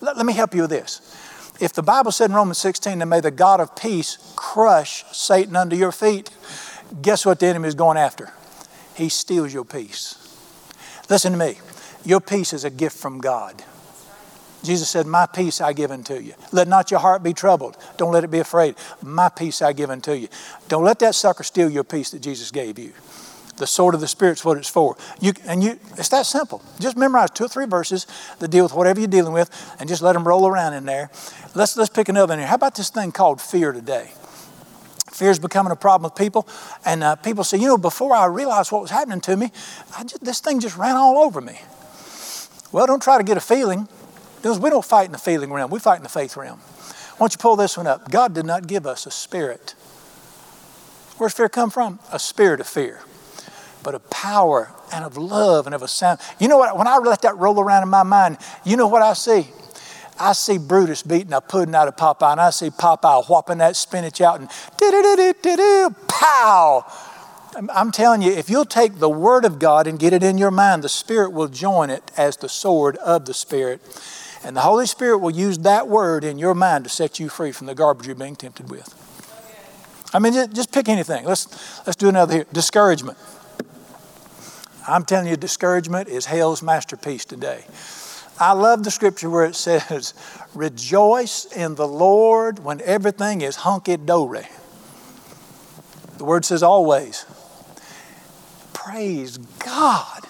[0.00, 1.02] Let, let me help you with this.
[1.60, 5.54] If the Bible said in Romans 16 that may the God of peace crush Satan
[5.54, 6.30] under your feet,
[7.02, 8.32] guess what the enemy is going after?
[8.94, 10.16] He steals your peace.
[11.10, 11.58] Listen to me.
[12.06, 13.62] Your peace is a gift from God.
[14.64, 16.34] Jesus said, My peace I give unto you.
[16.50, 17.76] Let not your heart be troubled.
[17.96, 18.74] Don't let it be afraid.
[19.02, 20.28] My peace I give unto you.
[20.68, 22.92] Don't let that sucker steal your peace that Jesus gave you.
[23.56, 24.96] The sword of the Spirit's what it's for.
[25.20, 26.60] You, and you, it's that simple.
[26.80, 28.06] Just memorize two or three verses
[28.40, 29.48] that deal with whatever you're dealing with
[29.78, 31.10] and just let them roll around in there.
[31.54, 32.48] Let's, let's pick another in here.
[32.48, 34.10] How about this thing called fear today?
[35.12, 36.48] Fear is becoming a problem with people.
[36.84, 39.52] And uh, people say, you know, before I realized what was happening to me,
[40.06, 41.60] just, this thing just ran all over me.
[42.72, 43.86] Well, don't try to get a feeling.
[44.44, 46.58] We don't fight in the feeling realm, we fight in the faith realm.
[46.58, 48.10] Why don't you pull this one up?
[48.10, 49.74] God did not give us a spirit.
[51.16, 52.00] Where's fear come from?
[52.12, 53.00] A spirit of fear,
[53.82, 56.18] but of power and of love and of a sound.
[56.40, 56.76] You know what?
[56.76, 59.46] When I let that roll around in my mind, you know what I see?
[60.18, 63.76] I see Brutus beating a pudding out of Popeye, and I see Popeye whopping that
[63.76, 66.84] spinach out and do pow.
[67.72, 70.50] I'm telling you, if you'll take the Word of God and get it in your
[70.50, 73.80] mind, the Spirit will join it as the sword of the Spirit.
[74.44, 77.50] And the Holy Spirit will use that word in your mind to set you free
[77.50, 78.94] from the garbage you're being tempted with.
[80.12, 81.24] I mean, just pick anything.
[81.24, 81.48] Let's,
[81.86, 82.46] let's do another here.
[82.52, 83.16] Discouragement.
[84.86, 87.64] I'm telling you, discouragement is hell's masterpiece today.
[88.38, 90.12] I love the scripture where it says,
[90.54, 94.46] Rejoice in the Lord when everything is hunky dory.
[96.18, 97.24] The word says always.
[98.72, 100.20] Praise God.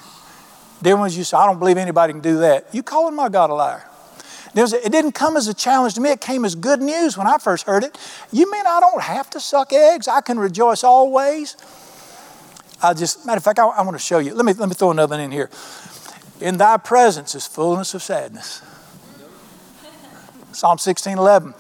[0.80, 2.72] Dear ones, you say, I don't believe anybody can do that.
[2.74, 3.84] You calling my God a liar.
[4.54, 6.10] It didn't come as a challenge to me.
[6.10, 7.98] It came as good news when I first heard it.
[8.32, 10.06] You mean I don't have to suck eggs?
[10.06, 11.56] I can rejoice always?
[12.82, 14.34] I just, matter of fact, I, I want to show you.
[14.34, 15.50] Let me, let me throw another one in here.
[16.40, 18.62] In thy presence is fullness of sadness.
[20.52, 21.54] Psalm 16, 11.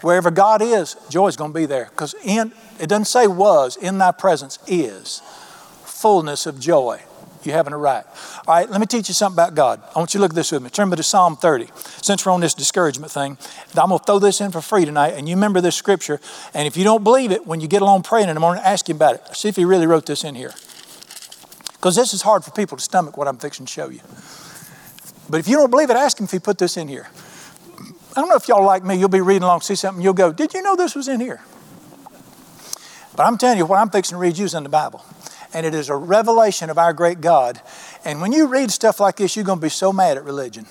[0.00, 1.86] Wherever God is, joy is going to be there.
[1.90, 5.20] Because in, it doesn't say was, in thy presence is
[5.84, 7.02] fullness of joy.
[7.42, 8.04] You it right.
[8.46, 9.82] All right, let me teach you something about God.
[9.94, 10.68] I want you to look at this with me.
[10.68, 11.70] Turn me to Psalm 30.
[12.02, 13.38] Since we're on this discouragement thing,
[13.74, 16.20] I'm going to throw this in for free tonight, and you remember this scripture.
[16.52, 18.88] And if you don't believe it, when you get along praying in the morning, ask
[18.88, 19.36] him about it.
[19.36, 20.52] See if he really wrote this in here.
[21.72, 24.00] Because this is hard for people to stomach what I'm fixing to show you.
[25.30, 27.08] But if you don't believe it, ask him if he put this in here.
[28.16, 30.32] I don't know if y'all like me, you'll be reading along, see something, you'll go,
[30.32, 31.40] Did you know this was in here?
[33.16, 35.04] But I'm telling you, what I'm fixing to read you is in the Bible
[35.52, 37.60] and it is a revelation of our great God.
[38.04, 40.66] And when you read stuff like this, you're going to be so mad at religion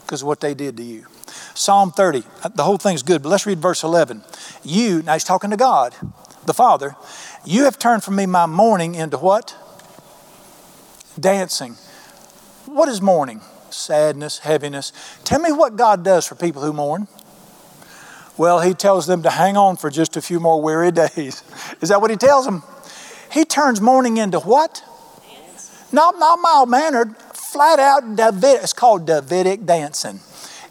[0.00, 1.06] because of what they did to you.
[1.54, 4.22] Psalm 30, uh, the whole thing's good, but let's read verse 11.
[4.64, 5.94] You, now he's talking to God,
[6.46, 6.96] the Father,
[7.44, 9.56] you have turned from me my mourning into what?
[11.18, 11.76] Dancing.
[12.66, 13.40] What is mourning?
[13.70, 14.92] Sadness, heaviness.
[15.24, 17.08] Tell me what God does for people who mourn.
[18.36, 21.42] Well, he tells them to hang on for just a few more weary days.
[21.80, 22.62] Is that what he tells them?
[23.34, 24.84] He turns mourning into what?
[25.90, 28.62] Not, not mild mannered, flat out David.
[28.62, 30.20] It's called Davidic dancing.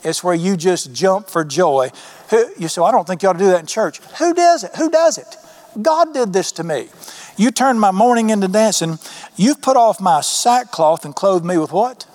[0.01, 1.91] It's where you just jump for joy.
[2.29, 3.99] Who, you say, I don't think you ought to do that in church.
[4.17, 4.71] Who does it?
[4.77, 5.35] Who does it?
[5.81, 6.87] God did this to me.
[7.35, 8.97] You turned my mourning into dancing.
[9.35, 12.05] You've put off my sackcloth and clothed me with what?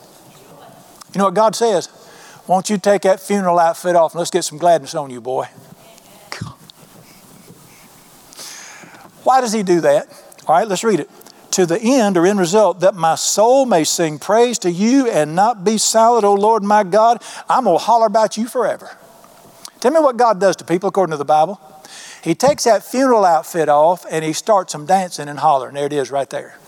[1.12, 1.90] You know what God says?
[2.46, 5.44] Won't you take that funeral outfit off and let's get some gladness on you, boy?
[9.24, 10.08] Why does He do that?
[10.48, 11.10] All right, let's read it.
[11.52, 15.34] To the end or end result that my soul may sing praise to you and
[15.34, 17.22] not be silent, O Lord my God.
[17.48, 18.96] I'm going to holler about you forever.
[19.80, 21.60] Tell me what God does to people according to the Bible.
[22.22, 25.74] He takes that funeral outfit off and he starts them dancing and hollering.
[25.74, 26.58] There it is right there.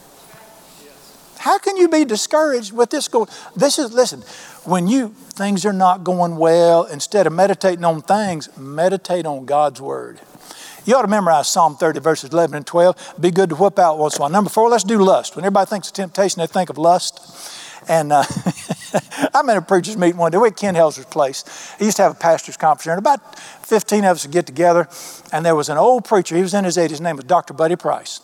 [1.39, 3.29] How can you be discouraged with this going?
[3.57, 4.21] This is, listen,
[4.65, 9.81] when you, things are not going well, instead of meditating on things, meditate on God's
[9.81, 10.21] Word.
[10.85, 13.15] You ought to memorize Psalm 30, verses 11 and 12.
[13.21, 14.31] Be good to whip out once in a while.
[14.31, 15.37] Number four, let's do lust.
[15.37, 17.21] When everybody thinks of temptation, they think of lust.
[17.89, 18.25] And uh,
[19.35, 20.39] I'm in a preacher's meeting one day.
[20.39, 21.45] We're at Ken Helser's place.
[21.79, 24.47] He used to have a pastor's conference there, and about 15 of us would get
[24.47, 24.89] together.
[25.33, 26.37] And there was an old preacher.
[26.37, 26.91] He was in his 80s.
[26.91, 27.55] His name was Dr.
[27.55, 28.21] Buddy Price.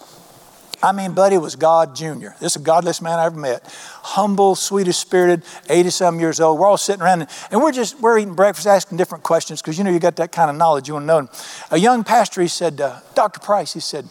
[0.83, 2.29] I mean, Buddy was God Jr.
[2.39, 3.63] This is the godless man I ever met.
[4.03, 6.59] Humble, sweetest spirited, 80 some years old.
[6.59, 9.79] We're all sitting around and, and we're just, we're eating breakfast, asking different questions because
[9.79, 11.29] you know you got that kind of knowledge you want to know.
[11.71, 13.41] A young pastor, he said, uh, Dr.
[13.41, 14.07] Price, he said,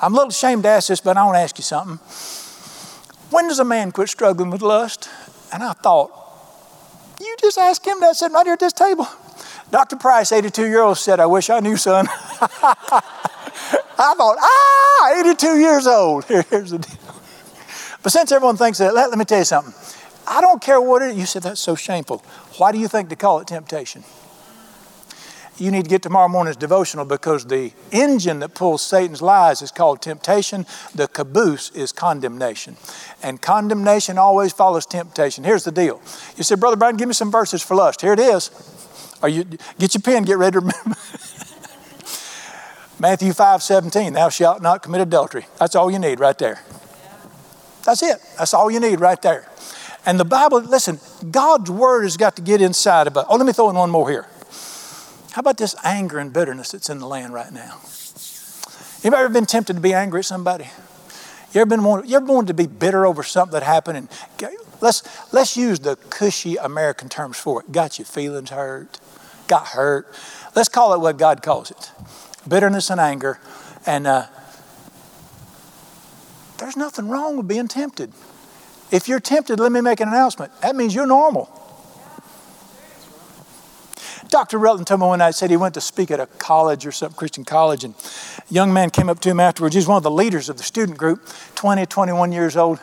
[0.00, 1.98] I'm a little ashamed to ask this, but I want to ask you something.
[3.30, 5.08] When does a man quit struggling with lust?
[5.52, 6.10] And I thought,
[7.20, 9.06] you just ask him that sitting right here at this table.
[9.70, 9.96] Dr.
[9.96, 12.06] Price, 82 year old, said, I wish I knew, son.
[13.98, 16.24] I thought, ah, 82 years old.
[16.50, 17.14] Here's the deal.
[18.02, 19.74] But since everyone thinks that, let, let me tell you something.
[20.26, 21.16] I don't care what it is.
[21.16, 22.18] You said that's so shameful.
[22.58, 24.04] Why do you think to call it temptation?
[25.58, 29.70] you need to get tomorrow morning's devotional because the engine that pulls Satan's lies is
[29.70, 30.66] called temptation.
[30.94, 32.76] The caboose is condemnation.
[33.22, 35.44] And condemnation always follows temptation.
[35.44, 36.00] Here's the deal.
[36.36, 38.00] You said, Brother Brian, give me some verses for lust.
[38.00, 38.50] Here it is.
[39.22, 39.44] Are you
[39.78, 40.96] get your pen, get ready to remember.
[43.02, 45.46] Matthew 5 17, thou shalt not commit adultery.
[45.58, 46.62] That's all you need right there.
[47.84, 48.18] That's it.
[48.38, 49.50] That's all you need right there.
[50.06, 53.26] And the Bible, listen, God's word has got to get inside of us.
[53.28, 54.28] Oh, let me throw in one more here.
[55.32, 57.80] How about this anger and bitterness that's in the land right now?
[59.02, 60.68] You ever been tempted to be angry at somebody?
[61.52, 63.98] You ever been wanted, you ever wanted to be bitter over something that happened?
[63.98, 64.08] And
[64.80, 67.72] let's let's use the cushy American terms for it.
[67.72, 69.00] Got your feelings hurt,
[69.48, 70.06] got hurt.
[70.54, 71.90] Let's call it what God calls it:
[72.48, 73.38] bitterness and anger.
[73.86, 74.26] And uh,
[76.58, 78.12] there's nothing wrong with being tempted.
[78.90, 80.52] If you're tempted, let me make an announcement.
[80.60, 81.50] That means you're normal.
[84.28, 84.58] Dr.
[84.58, 87.12] Rutland told me one night, said he went to speak at a college or some
[87.12, 87.94] Christian college, and
[88.38, 89.74] a young man came up to him afterwards.
[89.74, 92.80] He's one of the leaders of the student group, 20, 21 years old.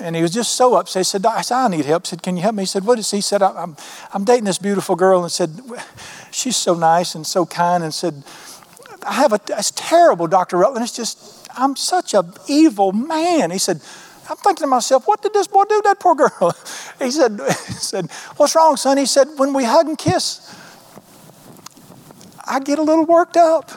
[0.00, 1.00] And he was just so upset.
[1.00, 2.06] He said, I said, I need help.
[2.06, 2.62] Said, Can you help me?
[2.62, 3.16] He said, What is he?
[3.16, 3.76] He said, I'm,
[4.12, 5.22] I'm dating this beautiful girl.
[5.22, 5.60] And said,
[6.30, 7.82] She's so nice and so kind.
[7.82, 8.22] And said,
[9.08, 10.58] I have a, it's terrible, Dr.
[10.58, 10.84] Rutland.
[10.84, 13.50] It's just, I'm such an evil man.
[13.50, 13.80] He said,
[14.28, 16.54] I'm thinking to myself, what did this boy do to that poor girl?
[16.98, 18.98] He said, he said, What's wrong, son?
[18.98, 20.52] He said, When we hug and kiss,
[22.44, 23.70] I get a little worked up.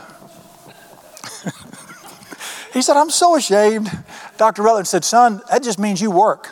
[2.73, 3.89] he said, I'm so ashamed.
[4.37, 4.63] Dr.
[4.63, 6.49] Rutland said, Son, that just means you work.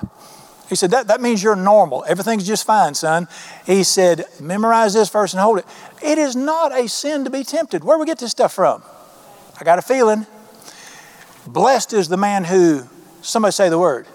[0.70, 2.06] He said, that, that means you're normal.
[2.08, 3.28] Everything's just fine, son.
[3.66, 5.66] He said, Memorize this verse and hold it.
[6.02, 7.84] It is not a sin to be tempted.
[7.84, 8.84] Where do we get this stuff from?
[9.60, 10.28] I got a feeling.
[11.48, 12.84] Blessed is the man who,
[13.22, 14.06] somebody say the word,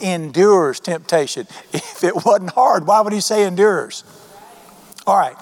[0.00, 1.46] endures temptation.
[1.72, 4.04] If it wasn't hard, why would he say endures?
[5.04, 5.36] All right.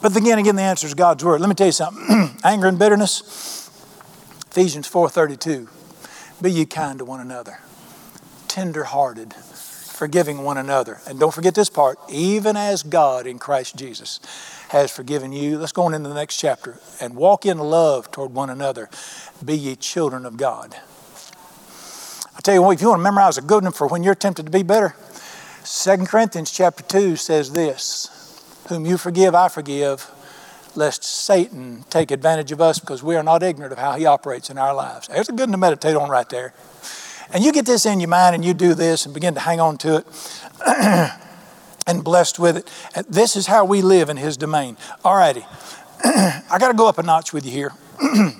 [0.00, 1.42] But again, again, the answer is God's word.
[1.42, 2.38] Let me tell you something.
[2.44, 3.68] Anger and bitterness.
[4.50, 5.68] Ephesians 4:32.
[6.40, 7.58] Be ye kind to one another,
[8.46, 9.34] tender-hearted,
[9.98, 11.00] forgiving one another.
[11.06, 14.20] And don't forget this part, even as God in Christ Jesus
[14.68, 15.58] has forgiven you.
[15.58, 18.88] Let's go on into the next chapter and walk in love toward one another.
[19.44, 20.76] Be ye children of God.
[22.36, 24.14] I tell you what, if you want to memorize a good one for when you're
[24.14, 24.94] tempted to be better,
[25.64, 28.14] 2 Corinthians chapter 2 says this
[28.68, 30.10] whom you forgive, I forgive,
[30.76, 34.50] lest Satan take advantage of us because we are not ignorant of how he operates
[34.50, 35.08] in our lives.
[35.08, 36.52] There's a good one to meditate on right there.
[37.32, 39.60] And you get this in your mind and you do this and begin to hang
[39.60, 40.06] on to it
[41.86, 43.06] and blessed with it.
[43.08, 44.76] This is how we live in his domain.
[45.04, 45.44] All righty.
[46.04, 47.72] I got to go up a notch with you here.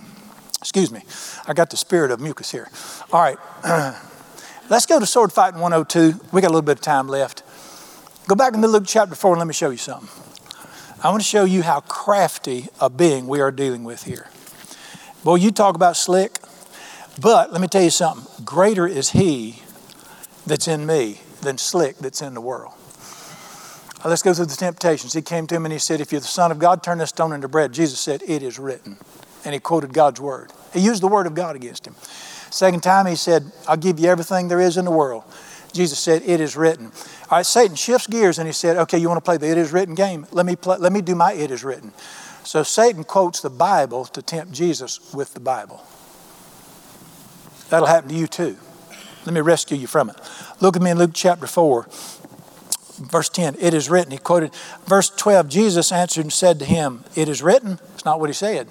[0.60, 1.02] Excuse me.
[1.46, 2.68] I got the spirit of mucus here.
[3.12, 3.38] All right.
[4.70, 6.20] Let's go to Sword Fighting 102.
[6.32, 7.42] We got a little bit of time left.
[8.26, 10.08] Go back into Luke chapter 4 and let me show you something.
[11.02, 14.26] I want to show you how crafty a being we are dealing with here.
[15.24, 16.38] Boy, you talk about slick,
[17.20, 18.44] but let me tell you something.
[18.44, 19.62] Greater is he
[20.46, 22.72] that's in me than slick that's in the world.
[24.04, 25.12] Let's go through the temptations.
[25.12, 27.10] He came to him and he said, If you're the Son of God, turn this
[27.10, 27.72] stone into bread.
[27.72, 28.96] Jesus said, It is written.
[29.44, 30.52] And he quoted God's word.
[30.72, 31.94] He used the word of God against him.
[32.50, 35.24] Second time, he said, I'll give you everything there is in the world.
[35.72, 36.86] Jesus said, It is written.
[37.30, 39.58] All right, Satan shifts gears and he said, Okay, you want to play the it
[39.58, 40.26] is written game?
[40.30, 41.92] Let me, play, let me do my it is written.
[42.44, 45.82] So Satan quotes the Bible to tempt Jesus with the Bible.
[47.70, 48.56] That'll happen to you too.
[49.24, 50.16] Let me rescue you from it.
[50.60, 51.86] Look at me in Luke chapter 4,
[53.10, 53.56] verse 10.
[53.60, 54.12] It is written.
[54.12, 54.54] He quoted
[54.86, 55.48] verse 12.
[55.48, 57.78] Jesus answered and said to him, It is written.
[57.94, 58.68] It's not what he said,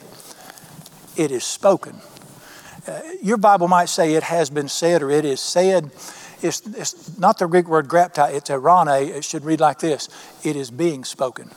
[1.15, 2.01] it is spoken.
[2.87, 5.91] Uh, your Bible might say it has been said or it is said.
[6.41, 9.09] It's, it's not the Greek word graptai, it's erane.
[9.09, 10.07] It should read like this
[10.43, 11.51] it is being spoken.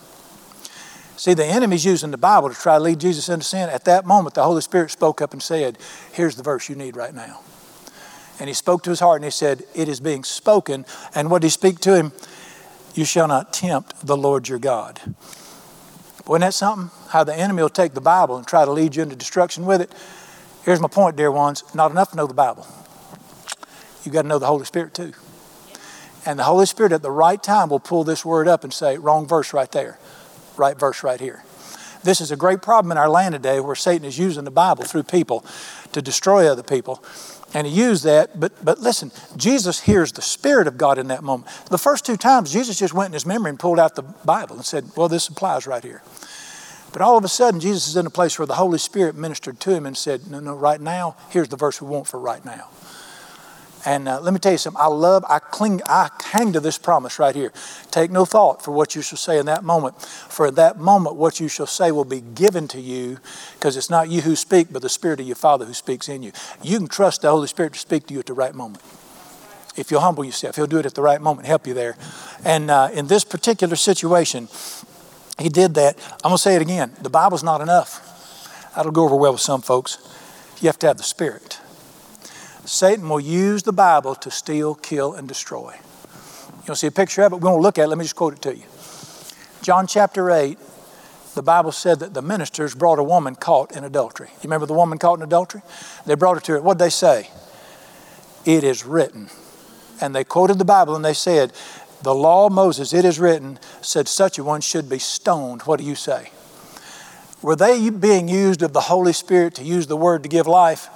[1.17, 3.69] See, the enemy's using the Bible to try to lead Jesus into sin.
[3.69, 5.77] At that moment, the Holy Spirit spoke up and said,
[6.11, 7.41] Here's the verse you need right now.
[8.39, 10.85] And he spoke to his heart and he said, It is being spoken.
[11.13, 12.11] And what did he speak to him?
[12.95, 14.99] You shall not tempt the Lord your God.
[16.25, 16.89] Wasn't that something?
[17.09, 19.81] How the enemy will take the Bible and try to lead you into destruction with
[19.81, 19.91] it.
[20.63, 22.65] Here's my point, dear ones not enough to know the Bible
[24.03, 25.13] you've got to know the Holy Spirit too.
[26.25, 28.97] And the Holy Spirit at the right time will pull this word up and say,
[28.97, 29.97] wrong verse right there,
[30.61, 31.43] right verse right here.
[32.03, 34.83] This is a great problem in our land today where Satan is using the Bible
[34.83, 35.43] through people
[35.91, 37.03] to destroy other people.
[37.53, 41.23] And he used that, but, but listen, Jesus hears the Spirit of God in that
[41.23, 41.51] moment.
[41.69, 44.55] The first two times, Jesus just went in his memory and pulled out the Bible
[44.55, 46.01] and said, Well, this applies right here.
[46.93, 49.59] But all of a sudden, Jesus is in a place where the Holy Spirit ministered
[49.61, 52.43] to him and said, No, no, right now, here's the verse we want for right
[52.45, 52.69] now.
[53.85, 54.81] And uh, let me tell you something.
[54.81, 57.51] I love, I cling, I hang to this promise right here.
[57.89, 59.99] Take no thought for what you shall say in that moment.
[60.01, 63.17] For in that moment, what you shall say will be given to you
[63.53, 66.21] because it's not you who speak, but the Spirit of your Father who speaks in
[66.21, 66.31] you.
[66.61, 68.83] You can trust the Holy Spirit to speak to you at the right moment.
[69.75, 71.95] If you'll humble yourself, He'll do it at the right moment, help you there.
[72.43, 74.49] And uh, in this particular situation,
[75.39, 75.97] He did that.
[76.23, 76.91] I'm going to say it again.
[77.01, 78.07] The Bible's not enough.
[78.75, 79.97] That'll go over well with some folks.
[80.61, 81.59] You have to have the Spirit.
[82.65, 85.75] Satan will use the Bible to steal, kill, and destroy.
[86.67, 87.37] You'll see a picture of it.
[87.37, 87.87] We won't look at it.
[87.87, 88.63] Let me just quote it to you.
[89.61, 90.57] John chapter 8,
[91.33, 94.27] the Bible said that the ministers brought a woman caught in adultery.
[94.29, 95.61] You remember the woman caught in adultery?
[96.05, 96.63] They brought her to it.
[96.63, 97.29] What did they say?
[98.45, 99.29] It is written.
[99.99, 101.53] And they quoted the Bible and they said,
[102.03, 105.63] The law of Moses, it is written, said such a one should be stoned.
[105.63, 106.31] What do you say?
[107.41, 110.89] Were they being used of the Holy Spirit to use the word to give life?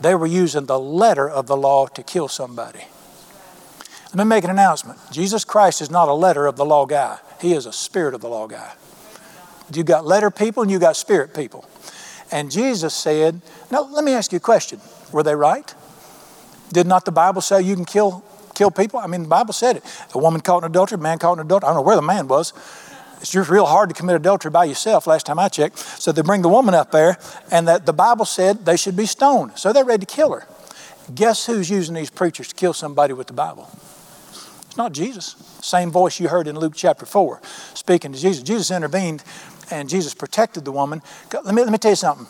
[0.00, 2.84] They were using the letter of the law to kill somebody.
[4.14, 4.98] Let me make an announcement.
[5.10, 7.18] Jesus Christ is not a letter of the law guy.
[7.40, 8.72] He is a spirit of the law guy.
[9.72, 11.68] You got letter people and you got spirit people.
[12.30, 13.40] And Jesus said,
[13.70, 14.80] now let me ask you a question.
[15.12, 15.74] Were they right?
[16.72, 18.24] Did not the Bible say you can kill
[18.54, 19.00] kill people?
[19.00, 19.84] I mean, the Bible said it.
[20.14, 21.66] A woman caught in adultery, a man caught in adultery.
[21.66, 22.52] I don't know where the man was.
[23.24, 25.78] It's just real hard to commit adultery by yourself, last time I checked.
[25.78, 27.16] So they bring the woman up there,
[27.50, 29.52] and that the Bible said they should be stoned.
[29.56, 30.46] So they're ready to kill her.
[31.14, 33.70] Guess who's using these preachers to kill somebody with the Bible?
[34.66, 35.36] It's not Jesus.
[35.62, 37.40] Same voice you heard in Luke chapter 4,
[37.72, 38.42] speaking to Jesus.
[38.42, 39.24] Jesus intervened
[39.70, 41.00] and Jesus protected the woman.
[41.32, 42.26] Let me, let me tell you something.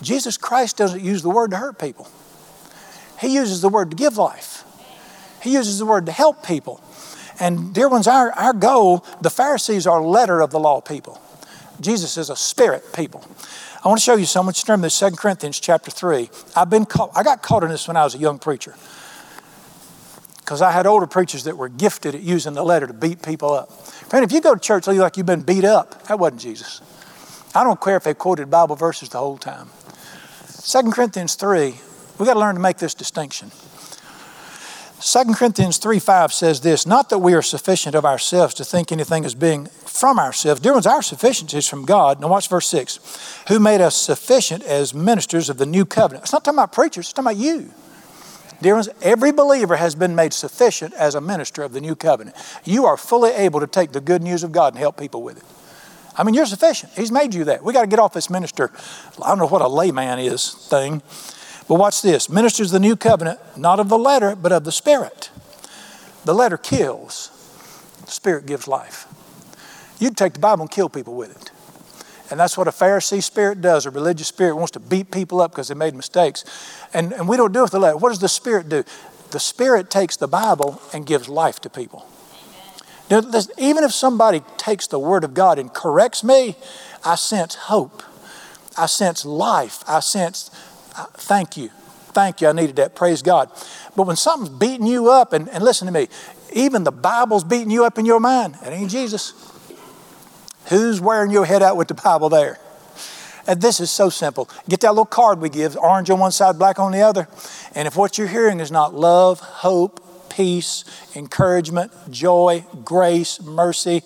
[0.00, 2.08] Jesus Christ doesn't use the word to hurt people,
[3.20, 4.64] He uses the word to give life,
[5.42, 6.82] He uses the word to help people.
[7.40, 11.20] And dear ones, our, our goal, the Pharisees are letter of the law people.
[11.80, 13.24] Jesus is a spirit people.
[13.82, 14.48] I want to show you something.
[14.48, 16.28] Let's turn to 2 Corinthians chapter 3.
[16.54, 18.74] I've been caught, I got caught in this when I was a young preacher.
[20.36, 23.54] Because I had older preachers that were gifted at using the letter to beat people
[23.54, 23.72] up.
[23.72, 26.82] Friend, if you go to church like you've been beat up, that wasn't Jesus.
[27.54, 29.70] I don't care if they quoted Bible verses the whole time.
[30.62, 31.70] 2 Corinthians 3,
[32.18, 33.50] we've got to learn to make this distinction.
[35.00, 38.92] 2 Corinthians 3 5 says this Not that we are sufficient of ourselves to think
[38.92, 40.60] anything as being from ourselves.
[40.60, 42.20] Dear ones, our sufficiency is from God.
[42.20, 46.24] Now, watch verse 6 Who made us sufficient as ministers of the new covenant.
[46.24, 47.72] It's not talking about preachers, it's talking about you.
[48.60, 52.36] Dear ones, every believer has been made sufficient as a minister of the new covenant.
[52.64, 55.38] You are fully able to take the good news of God and help people with
[55.38, 55.44] it.
[56.14, 56.92] I mean, you're sufficient.
[56.92, 57.64] He's made you that.
[57.64, 58.70] We got to get off this minister,
[59.22, 61.00] I don't know what a layman is thing.
[61.70, 64.72] But watch this ministers of the new covenant, not of the letter, but of the
[64.72, 65.30] Spirit.
[66.24, 67.30] The letter kills,
[68.04, 69.06] the Spirit gives life.
[70.00, 71.52] You'd take the Bible and kill people with it.
[72.28, 73.86] And that's what a Pharisee spirit does.
[73.86, 76.44] A religious spirit wants to beat people up because they made mistakes.
[76.92, 77.96] And, and we don't do it with the letter.
[77.96, 78.82] What does the Spirit do?
[79.30, 82.04] The Spirit takes the Bible and gives life to people.
[83.08, 83.22] Now,
[83.58, 86.56] even if somebody takes the Word of God and corrects me,
[87.04, 88.02] I sense hope.
[88.76, 89.84] I sense life.
[89.86, 90.50] I sense
[90.96, 91.70] Uh, thank you.
[92.12, 92.48] Thank you.
[92.48, 92.94] I needed that.
[92.94, 93.50] Praise God.
[93.96, 96.08] But when something's beating you up, and, and listen to me,
[96.52, 99.34] even the Bible's beating you up in your mind, it ain't Jesus.
[100.66, 102.58] Who's wearing your head out with the Bible there?
[103.46, 104.48] And this is so simple.
[104.68, 107.28] Get that little card we give, orange on one side, black on the other.
[107.74, 110.84] And if what you're hearing is not love, hope, peace,
[111.16, 114.02] encouragement, joy, grace, mercy,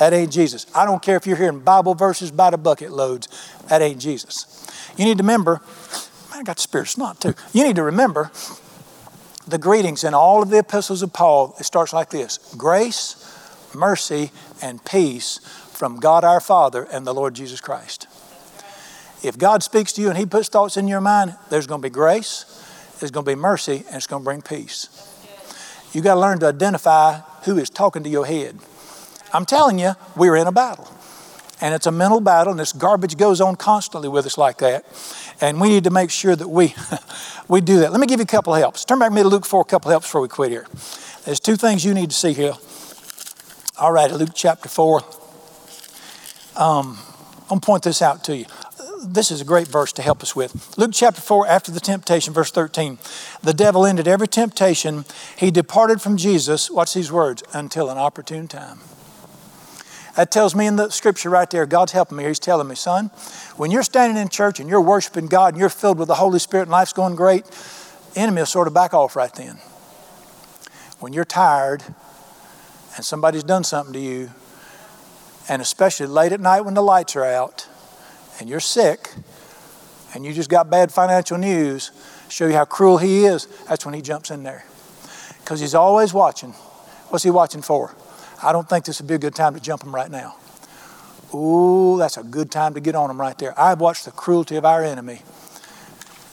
[0.00, 0.66] that ain't Jesus.
[0.74, 3.28] I don't care if you're hearing Bible verses by the bucket loads,
[3.68, 4.66] that ain't Jesus.
[4.96, 5.60] You need to remember,
[6.32, 7.34] I got spirit snot too.
[7.52, 8.32] You need to remember
[9.46, 11.54] the greetings in all of the epistles of Paul.
[11.60, 13.14] It starts like this grace,
[13.74, 14.30] mercy,
[14.62, 15.38] and peace
[15.74, 18.06] from God our Father and the Lord Jesus Christ.
[19.22, 21.86] If God speaks to you and He puts thoughts in your mind, there's going to
[21.86, 22.46] be grace,
[23.00, 24.88] there's going to be mercy, and it's going to bring peace.
[25.92, 28.58] You got to learn to identify who is talking to your head.
[29.32, 30.88] I'm telling you, we're in a battle
[31.60, 34.84] and it's a mental battle, and this garbage goes on constantly with us like that.
[35.40, 36.74] And we need to make sure that we,
[37.48, 37.92] we do that.
[37.92, 38.84] Let me give you a couple of helps.
[38.84, 40.66] Turn back to me to Luke 4, a couple of helps before we quit here.
[41.24, 42.54] There's two things you need to see here.
[43.78, 45.00] All right, Luke chapter 4.
[46.56, 46.98] Um,
[47.42, 48.46] I'm going to point this out to you.
[49.02, 50.76] This is a great verse to help us with.
[50.76, 52.98] Luke chapter 4, after the temptation, verse 13.
[53.42, 55.04] The devil ended every temptation.
[55.36, 58.78] He departed from Jesus, watch these words, until an opportune time.
[60.20, 62.24] That tells me in the scripture right there, God's helping me.
[62.24, 63.06] He's telling me, son,
[63.56, 66.38] when you're standing in church and you're worshiping God and you're filled with the Holy
[66.38, 67.46] Spirit and life's going great,
[68.14, 69.56] enemy will sort of back off right then.
[70.98, 71.82] When you're tired
[72.96, 74.30] and somebody's done something to you,
[75.48, 77.66] and especially late at night when the lights are out
[78.38, 79.14] and you're sick
[80.14, 81.92] and you just got bad financial news,
[82.28, 84.66] show you how cruel he is, that's when he jumps in there.
[85.38, 86.50] Because he's always watching.
[87.08, 87.94] What's he watching for?
[88.42, 90.36] I don't think this would be a good time to jump them right now.
[91.34, 93.58] Ooh, that's a good time to get on them right there.
[93.58, 95.22] I've watched the cruelty of our enemy.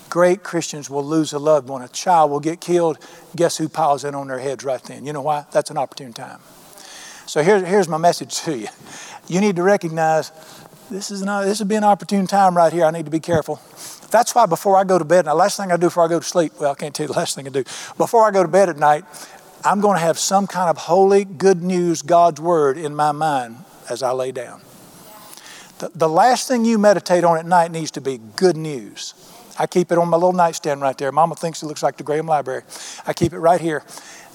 [0.09, 1.81] Great Christians will lose a loved one.
[1.81, 2.97] A child will get killed.
[3.35, 5.05] Guess who piles in on their heads right then?
[5.05, 5.45] You know why?
[5.51, 6.39] That's an opportune time.
[7.25, 8.67] So here's, here's my message to you.
[9.27, 10.31] You need to recognize
[10.89, 12.85] this is not this would be an opportune time right here.
[12.85, 13.59] I need to be careful.
[14.09, 16.19] That's why before I go to bed, the last thing I do before I go
[16.19, 17.65] to sleep, well, I can't tell you the last thing I do.
[17.97, 19.03] Before I go to bed at night,
[19.67, 23.57] I'm going to have some kind of holy, good news, God's word in my mind
[23.89, 24.61] as I lay down.
[25.79, 29.13] The, the last thing you meditate on at night needs to be good news.
[29.59, 31.11] I keep it on my little nightstand right there.
[31.11, 32.63] Mama thinks it looks like the Graham Library.
[33.05, 33.83] I keep it right here.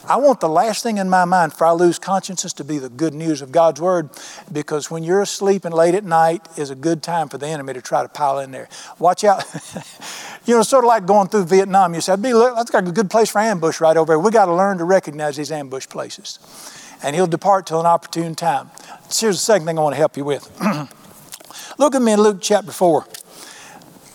[0.08, 2.88] I want the last thing in my mind for I lose consciousness to be the
[2.88, 4.10] good news of God's word
[4.50, 7.72] because when you're asleep and late at night is a good time for the enemy
[7.74, 8.68] to try to pile in there.
[8.98, 9.44] Watch out.
[10.44, 11.94] you know, sort of like going through Vietnam.
[11.94, 14.18] You said, that's got a good place for ambush right over there.
[14.18, 16.38] We got to learn to recognize these ambush places.
[17.04, 18.70] And he'll depart till an opportune time.
[19.04, 20.50] Here's the second thing I want to help you with.
[21.78, 23.06] Look at me in Luke chapter 4,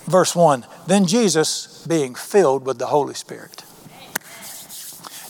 [0.06, 0.66] verse 1.
[0.86, 3.64] Then Jesus, being filled with the Holy Spirit.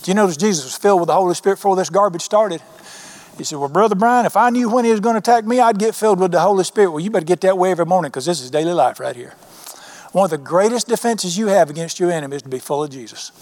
[0.08, 2.62] You notice Jesus was filled with the Holy Spirit before this garbage started?
[3.36, 5.60] He said, Well, Brother Brian, if I knew when he was going to attack me,
[5.60, 6.92] I'd get filled with the Holy Spirit.
[6.92, 9.34] Well, you better get that way every morning because this is daily life right here.
[10.12, 12.90] One of the greatest defenses you have against your enemy is to be full of
[12.90, 13.32] Jesus.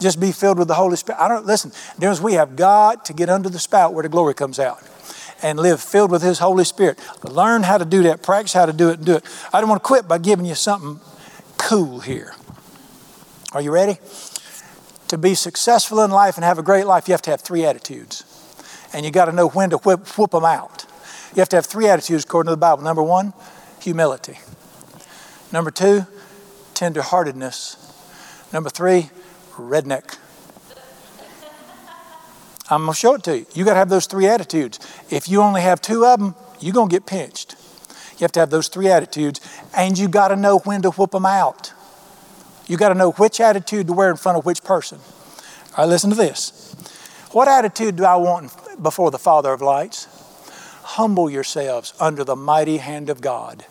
[0.00, 1.20] Just be filled with the Holy Spirit.
[1.20, 4.34] I don't listen, there's we have got to get under the spout where the glory
[4.34, 4.78] comes out
[5.42, 7.00] and live filled with His Holy Spirit.
[7.24, 9.24] Learn how to do that, practice how to do it, and do it.
[9.52, 11.00] I don't want to quit by giving you something
[11.56, 12.36] cool here.
[13.52, 13.98] Are you ready?
[15.08, 17.64] To be successful in life and have a great life, you have to have three
[17.64, 18.24] attitudes.
[18.92, 20.84] And you got to know when to whip, whoop them out.
[21.34, 22.82] You have to have three attitudes according to the Bible.
[22.82, 23.32] Number one,
[23.80, 24.38] humility.
[25.52, 26.06] Number two,
[26.74, 28.52] tenderheartedness.
[28.52, 29.10] Number three,
[29.56, 30.18] redneck.
[32.70, 33.46] I'm going to show it to you.
[33.54, 34.78] You got to have those three attitudes.
[35.10, 37.56] If you only have two of them, you're going to get pinched.
[38.18, 39.40] You have to have those three attitudes,
[39.74, 41.72] and you got to know when to whoop them out.
[42.68, 45.00] You got to know which attitude to wear in front of which person.
[45.76, 46.76] All right, listen to this.
[47.32, 48.52] What attitude do I want
[48.82, 50.06] before the Father of lights?
[50.82, 53.64] Humble yourselves under the mighty hand of God,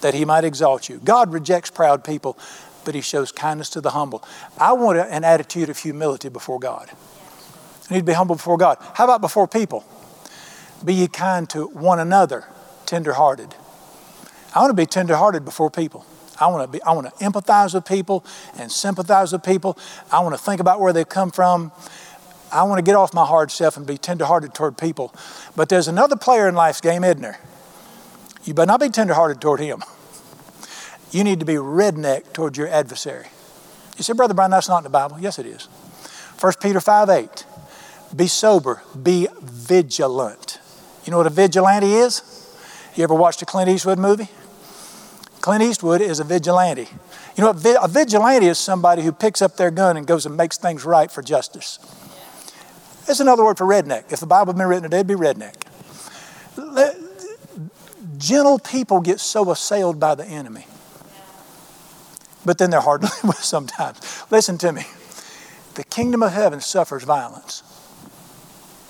[0.00, 1.00] that He might exalt you.
[1.04, 2.36] God rejects proud people,
[2.84, 4.24] but He shows kindness to the humble.
[4.58, 6.90] I want an attitude of humility before God.
[7.88, 8.78] I need to be humble before God.
[8.94, 9.84] How about before people?
[10.84, 12.44] Be ye kind to one another,
[12.84, 13.54] tenderhearted.
[14.54, 16.04] I want to be tenderhearted before people.
[16.40, 18.24] I want to be I want to empathize with people
[18.56, 19.78] and sympathize with people.
[20.10, 21.72] I want to think about where they've come from.
[22.50, 25.14] I want to get off my hard self and be tenderhearted toward people.
[25.54, 27.38] But there's another player in life's game, there?
[28.44, 29.82] You better not be tenderhearted toward him.
[31.10, 33.26] You need to be redneck toward your adversary.
[33.96, 35.18] You say, Brother Brian, that's not in the Bible.
[35.20, 35.66] Yes, it is.
[36.40, 37.44] 1 Peter 5 8.
[38.14, 40.60] Be sober, be vigilant.
[41.04, 42.22] You know what a vigilante is?
[42.94, 44.28] You ever watched a Clint Eastwood movie?
[45.40, 46.88] Clint Eastwood is a vigilante.
[47.36, 50.58] You know, a vigilante is somebody who picks up their gun and goes and makes
[50.58, 51.78] things right for justice.
[53.08, 54.12] It's another word for redneck.
[54.12, 55.54] If the Bible had been written today, it'd be redneck.
[58.18, 60.66] Gentle people get so assailed by the enemy.
[62.44, 64.00] But then they're hard to live with sometimes.
[64.30, 64.82] Listen to me.
[65.74, 67.62] The kingdom of heaven suffers violence.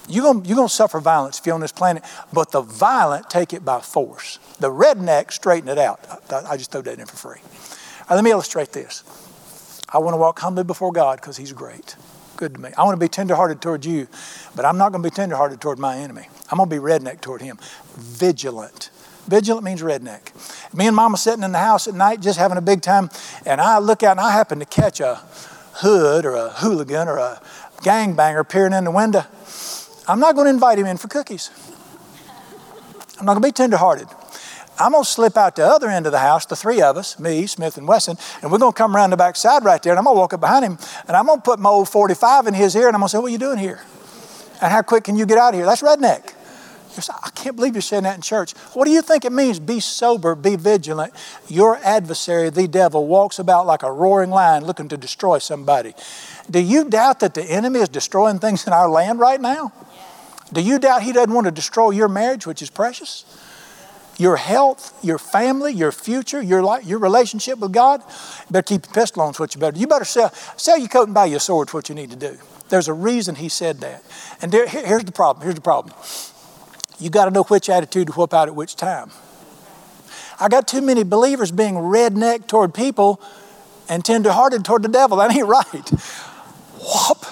[0.08, 2.02] You're going you're gonna suffer violence if you're on this planet,
[2.32, 4.38] but the violent take it by force.
[4.58, 6.00] The redneck straighten it out.
[6.30, 7.40] I, just throw that in for free.
[8.10, 9.04] Let me illustrate this.
[9.90, 11.96] I want to walk humbly before God because He's great.
[12.38, 12.70] Good to me.
[12.78, 14.06] I want to be tenderhearted toward you,
[14.54, 16.28] but I'm not going to be tenderhearted toward my enemy.
[16.50, 17.58] I'm going to be redneck toward him.
[17.96, 18.90] Vigilant.
[19.26, 20.32] Vigilant means redneck.
[20.72, 23.10] Me and mama sitting in the house at night just having a big time,
[23.44, 25.16] and I look out and I happen to catch a
[25.74, 27.42] hood or a hooligan or a
[27.78, 29.24] gangbanger peering in the window.
[30.08, 31.50] I'm not going to invite him in for cookies.
[33.18, 34.08] I'm not going to be tenderhearted.
[34.78, 37.18] I'm going to slip out the other end of the house, the three of us,
[37.18, 39.92] me, Smith, and Wesson, and we're going to come around the back side right there,
[39.92, 40.78] and I'm going to walk up behind him,
[41.08, 43.12] and I'm going to put my old 45 in his ear, and I'm going to
[43.12, 43.80] say, What are you doing here?
[44.62, 45.66] And how quick can you get out of here?
[45.66, 46.34] That's redneck.
[47.22, 48.52] I can't believe you're saying that in church.
[48.74, 49.60] What do you think it means?
[49.60, 51.12] Be sober, be vigilant.
[51.46, 55.94] Your adversary, the devil, walks about like a roaring lion looking to destroy somebody.
[56.50, 59.72] Do you doubt that the enemy is destroying things in our land right now?
[60.52, 63.24] Do you doubt he doesn't want to destroy your marriage, which is precious?
[64.18, 68.02] Your health, your family, your future, your life, your relationship with God?
[68.50, 69.78] Better keep your pistol on, what you better.
[69.78, 72.38] You better sell, sell your coat and buy your sword, what you need to do.
[72.68, 74.02] There's a reason he said that.
[74.42, 75.44] And there, here's the problem.
[75.44, 75.94] Here's the problem.
[76.98, 79.10] You got to know which attitude to whoop out at which time.
[80.40, 83.20] I got too many believers being redneck toward people
[83.88, 85.16] and tenderhearted toward the devil.
[85.16, 85.90] That ain't right.
[86.80, 87.24] Whoop.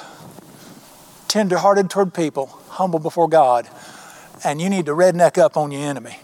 [1.28, 3.68] Tenderhearted toward people, humble before God.
[4.44, 6.18] And you need to redneck up on your enemy.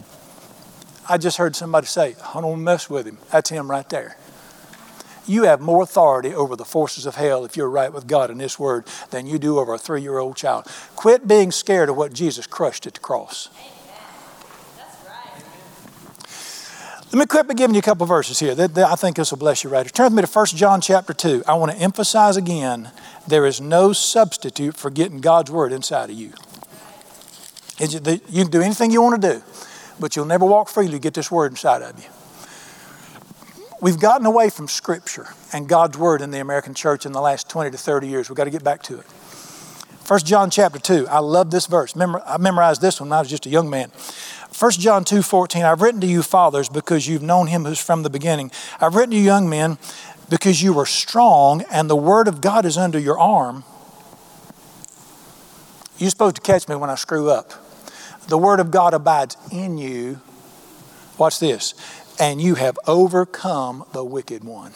[1.09, 3.19] I just heard somebody say, I don't mess with him.
[3.31, 4.17] That's him right there.
[5.27, 8.39] You have more authority over the forces of hell if you're right with God in
[8.39, 10.67] this word than you do over a three year old child.
[10.97, 13.49] Quit being scared of what Jesus crushed at the cross.
[17.13, 18.55] Let me quit by giving you a couple verses here.
[18.59, 19.87] I think this will bless you right.
[19.93, 21.45] Turn with me to 1 John chapter 2.
[21.47, 22.91] I want to emphasize again
[23.29, 26.33] there is no substitute for getting God's word inside of you.
[27.79, 29.43] You can do anything you want to do,
[30.01, 32.09] but you'll never walk freely get this word inside of you.
[33.83, 37.47] We've gotten away from Scripture and God's Word in the American church in the last
[37.51, 38.31] 20 to 30 years.
[38.31, 39.07] We've got to get back to it.
[40.09, 41.09] 1 John chapter 2.
[41.09, 41.95] I love this verse.
[41.97, 43.91] I memorized this one when I was just a young man.
[44.59, 45.63] 1 John 2 14.
[45.65, 48.51] I've written to you, fathers, because you've known him who's from the beginning.
[48.81, 49.79] I've written to you, young men,
[50.29, 53.65] because you are strong and the word of God is under your arm.
[55.99, 57.53] You're supposed to catch me when I screw up.
[58.29, 60.21] The word of God abides in you.
[61.19, 61.75] Watch this
[62.19, 64.73] and you have overcome the wicked one.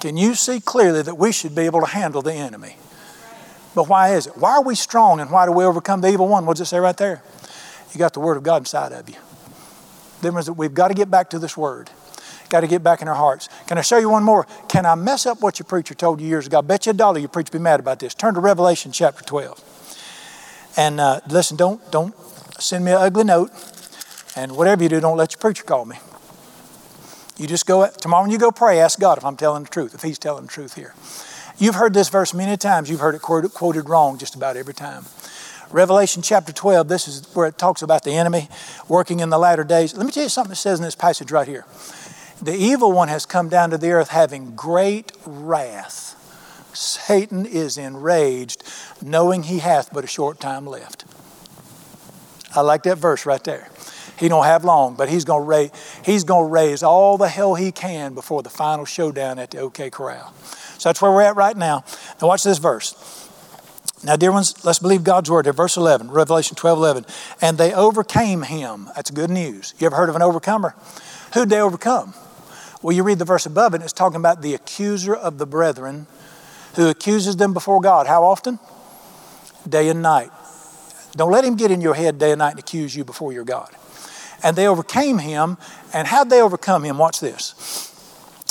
[0.00, 2.76] Can you see clearly that we should be able to handle the enemy?
[3.74, 4.36] But why is it?
[4.36, 6.46] Why are we strong and why do we overcome the evil one?
[6.46, 7.22] What does it say right there?
[7.94, 9.16] You got the Word of God inside of you.
[10.52, 11.90] We've got to get back to this Word.
[12.48, 13.48] Got to get back in our hearts.
[13.66, 14.46] Can I show you one more?
[14.68, 16.58] Can I mess up what your preacher told you years ago?
[16.58, 18.14] I bet you a dollar your preacher be mad about this.
[18.14, 20.72] Turn to Revelation chapter 12.
[20.76, 22.14] And uh, listen, don't, don't
[22.58, 23.50] send me an ugly note.
[24.36, 25.96] And whatever you do, don't let your preacher call me.
[27.36, 29.94] You just go, tomorrow when you go pray, ask God if I'm telling the truth,
[29.94, 30.94] if He's telling the truth here.
[31.58, 32.90] You've heard this verse many times.
[32.90, 35.04] You've heard it quoted wrong just about every time.
[35.74, 38.48] Revelation chapter 12, this is where it talks about the enemy
[38.88, 39.92] working in the latter days.
[39.96, 41.66] Let me tell you something that says in this passage right here.
[42.40, 46.14] The evil one has come down to the earth having great wrath.
[46.76, 48.62] Satan is enraged,
[49.02, 51.06] knowing he hath but a short time left.
[52.54, 53.68] I like that verse right there.
[54.16, 55.72] He don't have long, but he's gonna raise
[56.04, 59.90] he's gonna raise all the hell he can before the final showdown at the OK
[59.90, 60.32] Corral.
[60.78, 61.82] So that's where we're at right now.
[62.22, 63.23] Now watch this verse.
[64.04, 65.52] Now, dear ones, let's believe God's word here.
[65.52, 67.06] Verse 11, Revelation 12, 11.
[67.40, 68.90] And they overcame him.
[68.94, 69.74] That's good news.
[69.78, 70.74] You ever heard of an overcomer?
[71.32, 72.14] Who'd they overcome?
[72.82, 75.46] Well, you read the verse above it, and it's talking about the accuser of the
[75.46, 76.06] brethren
[76.76, 78.06] who accuses them before God.
[78.06, 78.58] How often?
[79.66, 80.30] Day and night.
[81.12, 83.44] Don't let him get in your head day and night and accuse you before your
[83.44, 83.74] God
[84.44, 85.56] and they overcame him.
[85.92, 86.98] And how'd they overcome him?
[86.98, 87.90] Watch this.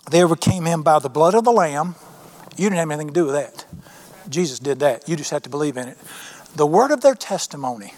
[0.10, 1.95] They overcame him by the blood of the Lamb.
[2.58, 3.66] You didn't have anything to do with that.
[4.30, 5.08] Jesus did that.
[5.08, 5.98] You just have to believe in it.
[6.56, 7.94] The word of their testimony.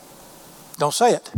[0.77, 1.31] Don't say it.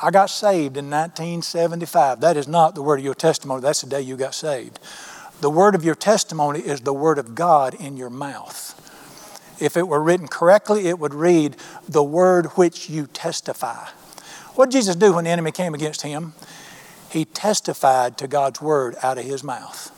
[0.00, 2.20] I got saved in 1975.
[2.20, 3.60] That is not the word of your testimony.
[3.60, 4.78] That's the day you got saved.
[5.40, 8.74] The word of your testimony is the word of God in your mouth.
[9.60, 11.56] If it were written correctly, it would read,
[11.88, 13.88] the word which you testify.
[14.54, 16.34] What did Jesus do when the enemy came against him?
[17.10, 19.94] He testified to God's word out of his mouth.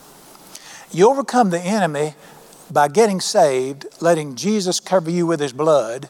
[0.93, 2.15] You overcome the enemy
[2.73, 6.09] by getting saved, letting Jesus cover you with his blood,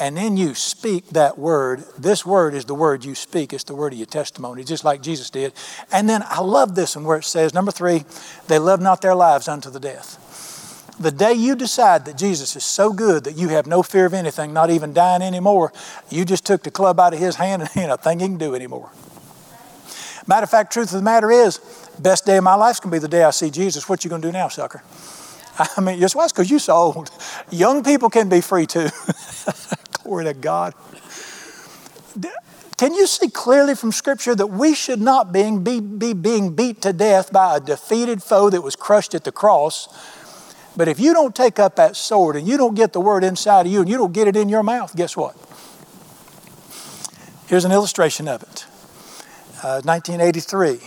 [0.00, 1.84] and then you speak that word.
[1.98, 5.02] This word is the word you speak, it's the word of your testimony, just like
[5.02, 5.52] Jesus did.
[5.92, 8.04] And then I love this one where it says, number three,
[8.48, 10.26] they love not their lives unto the death.
[10.98, 14.14] The day you decide that Jesus is so good that you have no fear of
[14.14, 15.72] anything, not even dying anymore,
[16.10, 18.38] you just took the club out of his hand and ain't a thing he can
[18.38, 18.90] do anymore.
[20.26, 21.58] Matter of fact, truth of the matter is,
[21.98, 23.88] best day of my life is going to be the day I see Jesus.
[23.88, 24.82] What you to do now, sucker?
[25.76, 26.26] I mean, just why?
[26.26, 27.10] Because you're so old.
[27.50, 28.88] Young people can be free too.
[30.02, 30.74] Glory to God.
[32.78, 36.80] Can you see clearly from Scripture that we should not being, be, be being beat
[36.80, 39.86] to death by a defeated foe that was crushed at the cross?
[40.76, 43.66] But if you don't take up that sword and you don't get the word inside
[43.66, 45.36] of you and you don't get it in your mouth, guess what?
[47.48, 48.64] Here's an illustration of it.
[49.62, 50.80] Uh, 1983,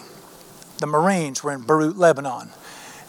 [0.80, 2.50] the Marines were in Beirut, Lebanon,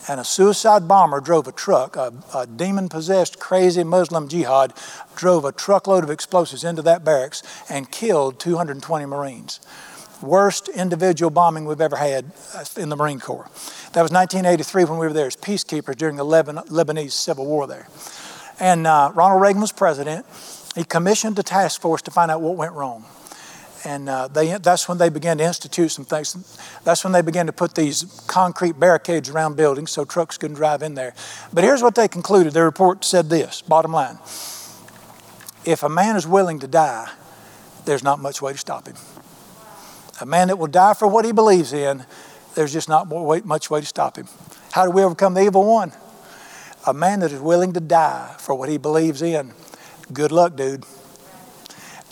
[0.07, 4.73] and a suicide bomber drove a truck, a, a demon possessed, crazy Muslim jihad
[5.15, 9.59] drove a truckload of explosives into that barracks and killed 220 Marines
[10.21, 13.49] worst individual bombing we've ever had uh, in the Marine Corps.
[13.93, 17.87] That was 1983 when we were there as peacekeepers during the Lebanese Civil War there.
[18.59, 20.25] And uh, Ronald Reagan was president.
[20.75, 23.05] He commissioned a task force to find out what went wrong.
[23.85, 26.57] And uh, they, that's when they began to institute some things.
[26.83, 30.81] That's when they began to put these concrete barricades around buildings so trucks couldn't drive
[30.81, 31.13] in there.
[31.53, 32.53] But here's what they concluded.
[32.53, 34.17] Their report said this bottom line
[35.65, 37.09] if a man is willing to die,
[37.85, 38.95] there's not much way to stop him.
[40.21, 42.05] A man that will die for what he believes in,
[42.55, 43.07] there's just not
[43.45, 44.27] much way to stop him.
[44.71, 45.91] How do we overcome the evil one?
[46.87, 49.53] A man that is willing to die for what he believes in.
[50.13, 50.85] Good luck, dude.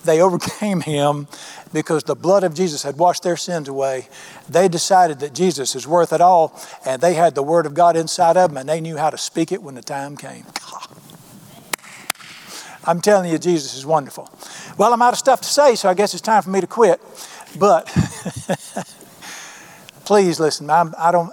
[0.04, 1.28] They overcame him
[1.72, 4.08] because the blood of Jesus had washed their sins away.
[4.50, 7.96] They decided that Jesus is worth it all, and they had the Word of God
[7.96, 10.46] inside of them, and they knew how to speak it when the time came.
[12.86, 14.30] I'm telling you, Jesus is wonderful.
[14.78, 16.68] Well, I'm out of stuff to say, so I guess it's time for me to
[16.68, 17.02] quit.
[17.58, 17.86] But
[20.06, 20.70] please listen.
[20.70, 21.32] I'm, I don't.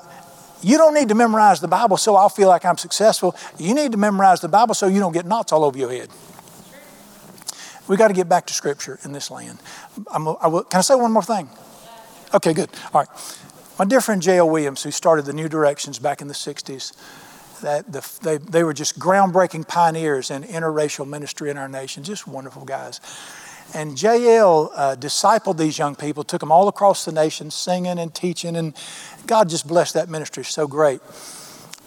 [0.62, 3.34] You don't need to memorize the Bible so I'll feel like I'm successful.
[3.58, 6.10] You need to memorize the Bible so you don't get knots all over your head.
[7.90, 9.58] We got to get back to Scripture in this land.
[10.12, 11.48] I'm, I will, can I say one more thing?
[12.32, 12.70] Okay, good.
[12.94, 13.08] All right.
[13.80, 14.48] My dear friend J.L.
[14.48, 16.92] Williams, who started the New Directions back in the 60s,
[17.62, 22.28] that the, they, they were just groundbreaking pioneers in interracial ministry in our nation, just
[22.28, 23.00] wonderful guys.
[23.74, 28.14] And JL uh, discipled these young people, took them all across the nation, singing and
[28.14, 28.72] teaching, and
[29.26, 31.00] God just blessed that ministry so great.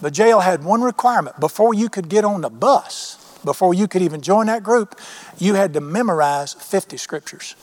[0.02, 4.02] But JL had one requirement before you could get on the bus, before you could
[4.02, 4.98] even join that group,
[5.38, 7.54] you had to memorize 50 scriptures.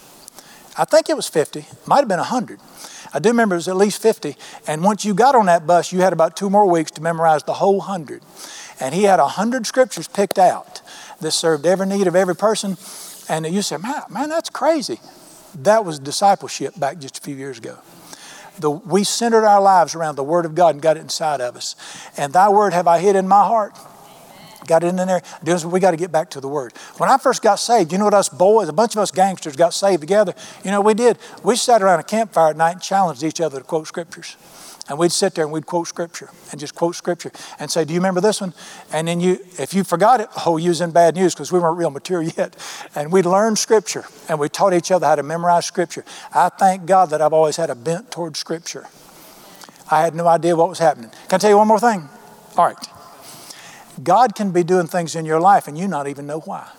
[0.77, 2.59] I think it was 50, might have been 100.
[3.13, 4.35] I do remember it was at least 50.
[4.67, 7.43] And once you got on that bus, you had about two more weeks to memorize
[7.43, 8.21] the whole 100.
[8.79, 10.81] And he had 100 scriptures picked out
[11.19, 12.77] that served every need of every person.
[13.27, 14.99] And you say, man, man, that's crazy.
[15.55, 17.79] That was discipleship back just a few years ago.
[18.59, 21.55] The, we centered our lives around the Word of God and got it inside of
[21.55, 21.75] us.
[22.17, 23.77] And thy word have I hid in my heart
[24.67, 25.21] got in there.
[25.65, 26.73] We got to get back to the Word.
[26.97, 29.55] When I first got saved, you know what us boys, a bunch of us gangsters
[29.55, 30.33] got saved together.
[30.63, 31.17] You know we did?
[31.43, 34.37] We sat around a campfire at night and challenged each other to quote scriptures.
[34.89, 37.93] And we'd sit there and we'd quote scripture and just quote scripture and say, Do
[37.93, 38.53] you remember this one?
[38.91, 41.59] And then you, if you forgot it, oh, you was in bad news because we
[41.59, 42.55] weren't real mature yet.
[42.95, 46.03] And we'd learn scripture and we taught each other how to memorize scripture.
[46.33, 48.85] I thank God that I've always had a bent toward scripture.
[49.89, 51.09] I had no idea what was happening.
[51.09, 52.07] Can I tell you one more thing?
[52.57, 53.00] All right.
[54.03, 56.69] God can be doing things in your life and you not even know why.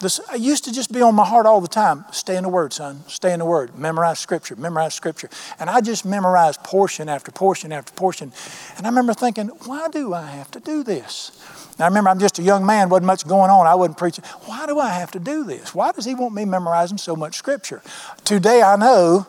[0.00, 2.06] This I used to just be on my heart all the time.
[2.10, 3.04] Stay in the Word, son.
[3.06, 3.78] Stay in the Word.
[3.78, 4.56] Memorize Scripture.
[4.56, 5.28] Memorize Scripture.
[5.58, 8.32] And I just memorized portion after portion after portion.
[8.78, 11.32] And I remember thinking, why do I have to do this?
[11.78, 13.66] Now, I remember I'm just a young man, wasn't much going on.
[13.66, 14.24] I wasn't preaching.
[14.46, 15.74] Why do I have to do this?
[15.74, 17.82] Why does he want me memorizing so much Scripture?
[18.24, 19.26] Today I know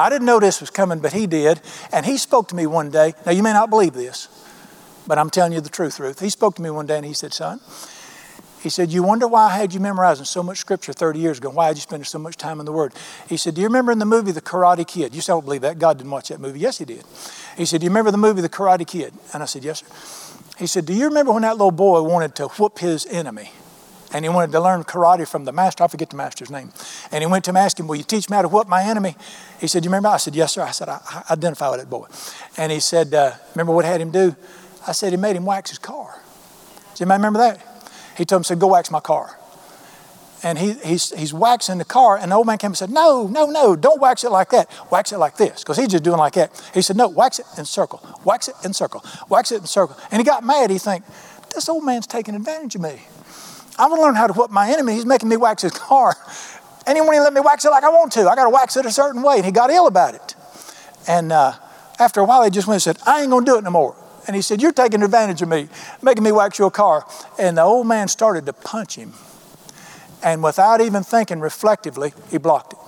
[0.00, 1.60] I didn't know this was coming, but he did.
[1.92, 3.14] And he spoke to me one day.
[3.26, 4.28] Now, you may not believe this,
[5.06, 6.20] but I'm telling you the truth, Ruth.
[6.20, 7.60] He spoke to me one day and he said, Son,
[8.62, 11.50] he said, You wonder why I had you memorizing so much scripture 30 years ago?
[11.50, 12.92] Why had you spending so much time in the Word?
[13.28, 15.14] He said, Do you remember in the movie The Karate Kid?
[15.14, 15.78] You still don't believe that.
[15.78, 16.60] God didn't watch that movie.
[16.60, 17.04] Yes, he did.
[17.56, 19.14] He said, Do you remember the movie The Karate Kid?
[19.32, 20.40] And I said, Yes, sir.
[20.58, 23.50] He said, Do you remember when that little boy wanted to whoop his enemy?
[24.12, 25.84] And he wanted to learn karate from the master.
[25.84, 26.72] I forget the master's name.
[27.12, 28.82] And he went to him, asked him, Will you teach me how to whoop my
[28.82, 29.16] enemy?
[29.60, 30.08] He said, You remember?
[30.08, 30.62] I said, Yes, sir.
[30.62, 32.06] I said, I, I identify with that boy.
[32.56, 34.34] And he said, uh, Remember what had him do?
[34.86, 36.20] I said, He made him wax his car.
[36.90, 37.60] Does anybody remember that?
[38.16, 39.36] He told him, said, Go wax my car.
[40.42, 43.26] And he, he's, he's waxing the car, and the old man came and said, No,
[43.26, 44.70] no, no, don't wax it like that.
[44.90, 46.50] Wax it like this, because he's just doing like that.
[46.72, 48.02] He said, No, wax it in circle.
[48.24, 49.04] Wax it in circle.
[49.28, 49.96] Wax it in circle.
[50.10, 50.70] And he got mad.
[50.70, 51.04] He think,
[51.54, 53.00] This old man's taking advantage of me.
[53.80, 54.92] I want to learn how to whoop my enemy.
[54.92, 56.14] He's making me wax his car.
[56.86, 58.28] And he won't even let me wax it like I want to.
[58.28, 59.36] I got to wax it a certain way.
[59.36, 60.34] And he got ill about it.
[61.08, 61.54] And uh,
[61.98, 63.70] after a while, he just went and said, I ain't going to do it no
[63.70, 63.96] more.
[64.26, 65.68] And he said, You're taking advantage of me,
[66.02, 67.06] making me wax your car.
[67.38, 69.14] And the old man started to punch him.
[70.22, 72.78] And without even thinking reflectively, he blocked it.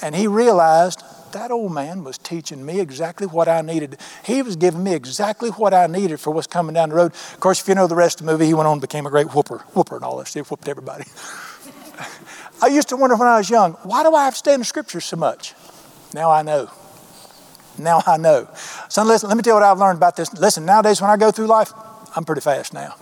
[0.00, 1.02] And he realized
[1.34, 3.98] that old man was teaching me exactly what I needed.
[4.24, 7.12] He was giving me exactly what I needed for what's coming down the road.
[7.12, 9.06] Of course, if you know the rest of the movie, he went on and became
[9.06, 10.32] a great whooper, whooper and all this.
[10.32, 11.04] He whooped everybody.
[12.62, 14.60] I used to wonder when I was young, why do I have to stay in
[14.60, 15.54] the scriptures so much?
[16.14, 16.70] Now I know.
[17.78, 18.48] Now I know.
[18.88, 20.32] Son, listen, let me tell you what I've learned about this.
[20.34, 21.72] Listen, nowadays when I go through life,
[22.16, 22.94] I'm pretty fast now.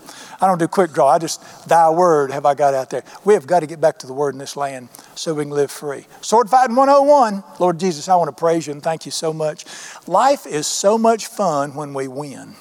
[0.43, 1.09] I don't do quick draw.
[1.09, 3.05] I just, thy word have I got out there.
[3.25, 5.53] We have got to get back to the word in this land so we can
[5.53, 6.07] live free.
[6.21, 7.45] Sword fighting 101.
[7.61, 9.65] Lord Jesus, I want to praise you and thank you so much.
[10.09, 12.55] Life is so much fun when we win.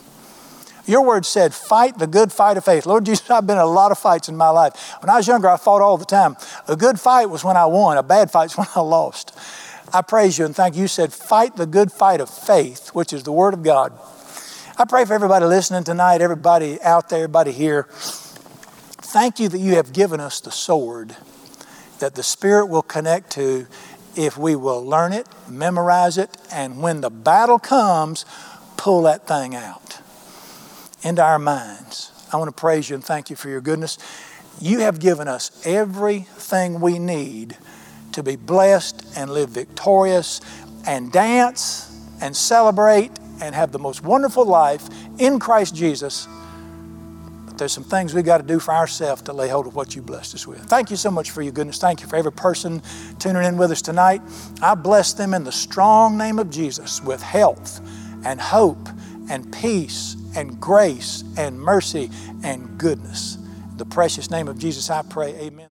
[0.85, 2.85] Your word said, fight the good fight of faith.
[2.85, 4.95] Lord Jesus, I've been in a lot of fights in my life.
[5.01, 6.37] When I was younger, I fought all the time.
[6.67, 9.35] A good fight was when I won, a bad fight is when I lost.
[9.93, 10.83] I praise you and thank you.
[10.83, 13.91] You said, fight the good fight of faith, which is the word of God.
[14.77, 17.87] I pray for everybody listening tonight, everybody out there, everybody here.
[17.91, 21.17] Thank you that you have given us the sword
[21.99, 23.67] that the Spirit will connect to
[24.15, 28.25] if we will learn it, memorize it, and when the battle comes,
[28.77, 29.99] pull that thing out
[31.03, 32.11] into our minds.
[32.31, 33.97] I want to praise you and thank you for your goodness.
[34.61, 37.57] You have given us everything we need
[38.13, 40.39] to be blessed and live victorious
[40.87, 41.87] and dance
[42.21, 43.11] and celebrate
[43.41, 44.87] and have the most wonderful life
[45.19, 46.27] in Christ Jesus.
[47.45, 49.95] But there's some things we've got to do for ourselves to lay hold of what
[49.95, 50.61] you blessed us with.
[50.65, 51.79] Thank you so much for your goodness.
[51.79, 52.81] Thank you for every person
[53.19, 54.21] tuning in with us tonight.
[54.61, 57.81] I bless them in the strong name of Jesus with health
[58.23, 58.87] and hope
[59.29, 62.09] and peace and grace and mercy
[62.43, 63.37] and goodness.
[63.71, 65.67] In the precious name of Jesus, I pray, amen.